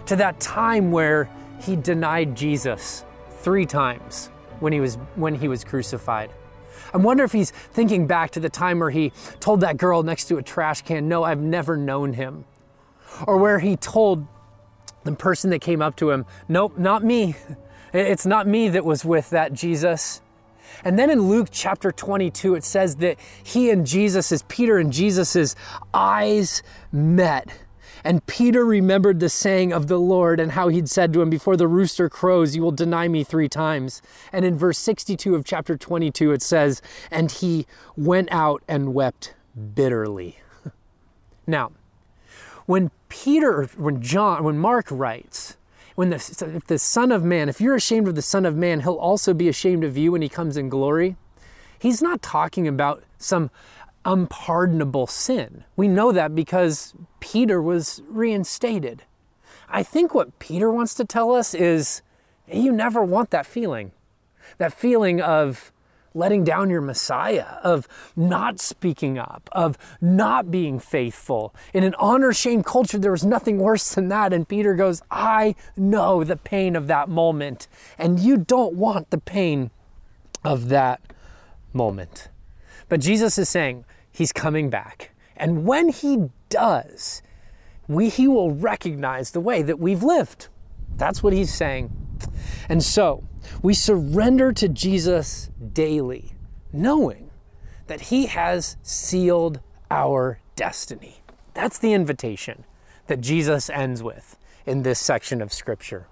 to 0.06 0.16
that 0.18 0.40
time 0.40 0.92
where 0.92 1.28
he 1.62 1.76
denied 1.76 2.36
Jesus 2.36 3.04
three 3.40 3.66
times 3.66 4.28
when 4.60 4.72
he 4.72 4.80
was, 4.80 4.96
when 5.16 5.34
he 5.34 5.48
was 5.48 5.64
crucified. 5.64 6.30
I 6.94 6.98
wonder 6.98 7.24
if 7.24 7.32
he's 7.32 7.50
thinking 7.50 8.06
back 8.06 8.32
to 8.32 8.40
the 8.40 8.50
time 8.50 8.80
where 8.80 8.92
he 8.92 9.12
told 9.40 9.62
that 9.62 9.78
girl 9.78 10.04
next 10.04 10.26
to 10.26 10.38
a 10.38 10.44
trash 10.44 10.84
can, 10.84 11.10
No, 11.10 11.24
I've 11.24 11.42
never 11.42 11.76
known 11.76 12.14
him 12.14 12.46
or 13.28 13.38
where 13.38 13.60
he 13.60 13.76
told 13.76 14.26
the 15.04 15.12
person 15.14 15.50
that 15.52 15.60
came 15.60 15.82
up 15.82 15.96
to 15.98 16.12
him, 16.12 16.26
Nope, 16.48 16.78
not 16.78 17.04
me. 17.04 17.36
It's 17.94 18.26
not 18.26 18.46
me 18.46 18.68
that 18.68 18.84
was 18.84 19.06
with 19.06 19.30
that 19.30 19.54
Jesus. 19.54 20.22
And 20.84 21.00
then 21.00 21.10
in 21.10 21.30
Luke 21.30 21.48
chapter 21.50 21.94
22, 21.94 22.56
it 22.56 22.66
says 22.66 22.98
that 22.98 23.18
he 23.42 23.70
and 23.70 23.88
Jesus, 23.88 24.34
as 24.34 24.42
Peter 24.44 24.78
and 24.78 24.92
Jesus's 24.92 25.56
eyes 25.94 26.62
met. 26.92 27.58
And 28.04 28.26
Peter 28.28 28.66
remembered 28.66 29.20
the 29.20 29.30
saying 29.30 29.74
of 29.74 29.88
the 29.88 29.98
Lord 29.98 30.40
and 30.40 30.52
how 30.52 30.68
he'd 30.68 30.90
said 30.90 31.12
to 31.14 31.22
him, 31.22 31.30
Before 31.30 31.58
the 31.58 31.68
rooster 31.68 32.10
crows, 32.10 32.56
you 32.56 32.62
will 32.62 32.72
deny 32.72 33.08
me 33.08 33.24
three 33.24 33.50
times. 33.50 34.02
And 34.32 34.46
in 34.46 34.58
verse 34.58 34.78
62 34.78 35.34
of 35.34 35.44
chapter 35.44 35.78
22, 35.78 36.32
it 36.32 36.42
says, 36.42 36.82
And 37.10 37.32
he 37.32 37.66
went 37.96 38.30
out 38.32 38.62
and 38.68 38.94
wept 38.94 39.34
bitterly. 39.74 40.38
now, 41.48 41.72
when 42.66 42.92
Peter, 43.24 43.64
when 43.78 44.02
John, 44.02 44.44
when 44.44 44.58
Mark 44.58 44.88
writes, 44.92 45.58
when 45.96 46.10
the, 46.10 46.18
if 46.56 46.68
the 46.68 46.78
Son 46.78 47.12
of 47.12 47.24
Man, 47.24 47.48
if 47.48 47.62
you're 47.62 47.76
ashamed 47.76 48.08
of 48.08 48.16
the 48.16 48.22
Son 48.22 48.46
of 48.46 48.56
Man, 48.58 48.82
he'll 48.82 48.96
also 48.96 49.34
be 49.34 49.48
ashamed 49.48 49.84
of 49.84 49.98
you 49.98 50.12
when 50.12 50.22
he 50.22 50.28
comes 50.28 50.58
in 50.58 50.68
glory. 50.68 51.16
He's 51.80 52.02
not 52.02 52.22
talking 52.22 52.68
about 52.68 53.04
some 53.18 53.52
unpardonable 54.04 55.08
sin. 55.08 55.64
We 55.78 55.88
know 55.88 56.12
that 56.12 56.36
because 56.36 56.94
Peter 57.22 57.62
was 57.62 58.02
reinstated. 58.08 59.04
I 59.70 59.82
think 59.82 60.14
what 60.14 60.38
Peter 60.40 60.70
wants 60.70 60.94
to 60.96 61.06
tell 61.06 61.32
us 61.32 61.54
is 61.54 62.02
you 62.52 62.72
never 62.72 63.02
want 63.02 63.32
that 63.32 63.46
feeling. 63.46 63.94
That 64.58 64.74
feeling 64.74 65.22
of 65.22 65.72
letting 66.16 66.44
down 66.44 66.70
your 66.70 66.82
Messiah, 66.82 67.58
of 67.62 67.88
not 68.16 68.60
speaking 68.60 69.20
up, 69.20 69.50
of 69.52 69.78
not 70.02 70.50
being 70.50 70.80
faithful. 70.80 71.54
In 71.74 71.84
an 71.84 71.94
honor 72.00 72.34
shame 72.34 72.64
culture, 72.64 72.98
there 72.98 73.12
was 73.12 73.26
nothing 73.26 73.60
worse 73.60 73.94
than 73.94 74.08
that. 74.08 74.34
And 74.34 74.48
Peter 74.48 74.74
goes, 74.74 75.04
I 75.12 75.56
know 75.76 76.24
the 76.24 76.38
pain 76.38 76.76
of 76.76 76.88
that 76.88 77.10
moment, 77.10 77.68
and 77.98 78.20
you 78.20 78.38
don't 78.38 78.74
want 78.74 79.12
the 79.12 79.20
pain 79.20 79.70
of 80.44 80.70
that 80.70 81.02
moment. 81.74 82.30
But 82.88 83.02
Jesus 83.02 83.38
is 83.38 83.50
saying 83.50 83.86
he's 84.12 84.32
coming 84.32 84.70
back. 84.70 85.12
And 85.36 85.66
when 85.66 85.90
he 85.90 86.30
does, 86.50 87.22
we, 87.88 88.10
he 88.10 88.28
will 88.28 88.52
recognize 88.52 89.32
the 89.32 89.42
way 89.42 89.62
that 89.62 89.80
we've 89.80 90.04
lived. 90.04 90.48
That's 90.96 91.22
what 91.22 91.34
he's 91.34 91.54
saying. 91.54 91.92
And 92.70 92.82
so 92.82 93.24
we 93.62 93.74
surrender 93.74 94.52
to 94.54 94.68
Jesus 94.68 95.50
daily, 95.74 96.34
knowing 96.72 97.30
that 97.88 98.02
he 98.02 98.28
has 98.28 98.78
sealed 98.82 99.60
our 99.92 100.40
destiny. 100.56 101.22
That's 101.54 101.78
the 101.78 101.94
invitation 101.94 102.66
that 103.08 103.22
Jesus 103.22 103.70
ends 103.70 104.02
with 104.02 104.38
in 104.66 104.84
this 104.84 105.00
section 105.00 105.42
of 105.42 105.54
Scripture. 105.54 106.08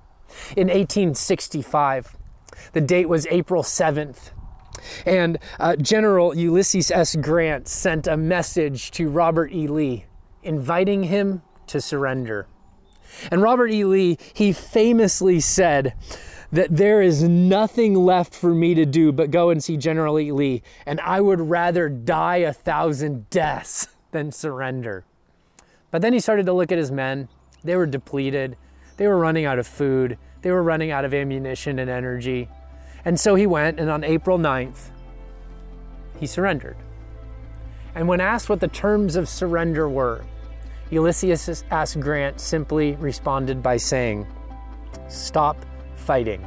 In 0.55 0.67
1865, 0.67 2.17
the 2.73 2.81
date 2.81 3.09
was 3.09 3.27
April 3.29 3.63
7th, 3.63 4.31
and 5.05 5.37
uh, 5.59 5.75
General 5.75 6.35
Ulysses 6.35 6.91
S. 6.91 7.15
Grant 7.15 7.67
sent 7.67 8.07
a 8.07 8.17
message 8.17 8.91
to 8.91 9.09
Robert 9.09 9.51
E. 9.51 9.67
Lee 9.67 10.05
inviting 10.43 11.03
him 11.03 11.41
to 11.67 11.79
surrender. 11.81 12.47
And 13.31 13.41
Robert 13.41 13.71
E. 13.71 13.85
Lee, 13.85 14.17
he 14.33 14.51
famously 14.51 15.39
said, 15.39 15.93
that 16.53 16.77
there 16.77 17.01
is 17.01 17.23
nothing 17.23 17.95
left 17.95 18.35
for 18.35 18.53
me 18.53 18.75
to 18.75 18.85
do 18.85 19.11
but 19.11 19.31
go 19.31 19.49
and 19.49 19.61
see 19.61 19.75
General 19.75 20.13
Lee, 20.13 20.61
and 20.85 21.01
I 21.01 21.19
would 21.19 21.41
rather 21.41 21.89
die 21.89 22.37
a 22.37 22.53
thousand 22.53 23.27
deaths 23.31 23.87
than 24.11 24.31
surrender. 24.31 25.03
But 25.89 26.03
then 26.03 26.13
he 26.13 26.19
started 26.19 26.45
to 26.45 26.53
look 26.53 26.71
at 26.71 26.77
his 26.77 26.91
men. 26.91 27.27
They 27.63 27.75
were 27.75 27.87
depleted, 27.87 28.55
they 28.97 29.07
were 29.07 29.17
running 29.17 29.45
out 29.45 29.57
of 29.57 29.65
food, 29.65 30.19
they 30.43 30.51
were 30.51 30.61
running 30.61 30.91
out 30.91 31.05
of 31.05 31.13
ammunition 31.13 31.79
and 31.79 31.89
energy. 31.89 32.47
And 33.03 33.19
so 33.19 33.33
he 33.33 33.47
went, 33.47 33.79
and 33.79 33.89
on 33.89 34.03
April 34.03 34.37
9th, 34.37 34.91
he 36.19 36.27
surrendered. 36.27 36.77
And 37.95 38.07
when 38.07 38.21
asked 38.21 38.47
what 38.47 38.59
the 38.59 38.67
terms 38.67 39.15
of 39.15 39.27
surrender 39.27 39.89
were, 39.89 40.23
Ulysses 40.91 41.63
S. 41.71 41.95
Grant 41.95 42.39
simply 42.39 42.95
responded 42.97 43.63
by 43.63 43.77
saying, 43.77 44.27
Stop 45.07 45.57
fighting 46.03 46.45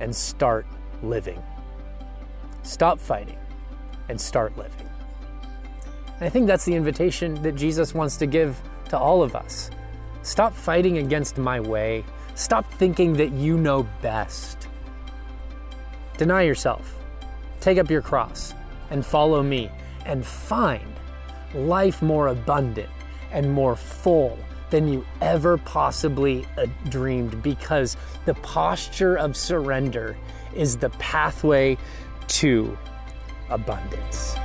and 0.00 0.14
start 0.14 0.66
living. 1.02 1.42
Stop 2.62 3.00
fighting 3.00 3.38
and 4.08 4.20
start 4.20 4.56
living. 4.56 4.88
And 6.16 6.26
I 6.26 6.28
think 6.28 6.46
that's 6.46 6.64
the 6.64 6.74
invitation 6.74 7.40
that 7.42 7.52
Jesus 7.52 7.94
wants 7.94 8.16
to 8.18 8.26
give 8.26 8.60
to 8.90 8.98
all 8.98 9.22
of 9.22 9.34
us. 9.34 9.70
Stop 10.22 10.54
fighting 10.54 10.98
against 10.98 11.38
my 11.38 11.58
way. 11.58 12.04
Stop 12.34 12.70
thinking 12.74 13.14
that 13.14 13.32
you 13.32 13.56
know 13.56 13.88
best. 14.02 14.68
Deny 16.18 16.42
yourself. 16.42 16.98
Take 17.60 17.78
up 17.78 17.90
your 17.90 18.02
cross 18.02 18.54
and 18.90 19.04
follow 19.04 19.42
me 19.42 19.70
and 20.04 20.24
find 20.24 20.94
life 21.54 22.02
more 22.02 22.28
abundant 22.28 22.90
and 23.32 23.50
more 23.50 23.76
full 23.76 24.38
than 24.70 24.92
you 24.92 25.04
ever 25.20 25.58
possibly 25.58 26.46
uh, 26.56 26.66
dreamed 26.88 27.42
because 27.42 27.96
the 28.24 28.34
posture 28.34 29.16
of 29.16 29.36
surrender 29.36 30.16
is 30.54 30.76
the 30.76 30.90
pathway 30.90 31.76
to 32.28 32.76
abundance. 33.50 34.36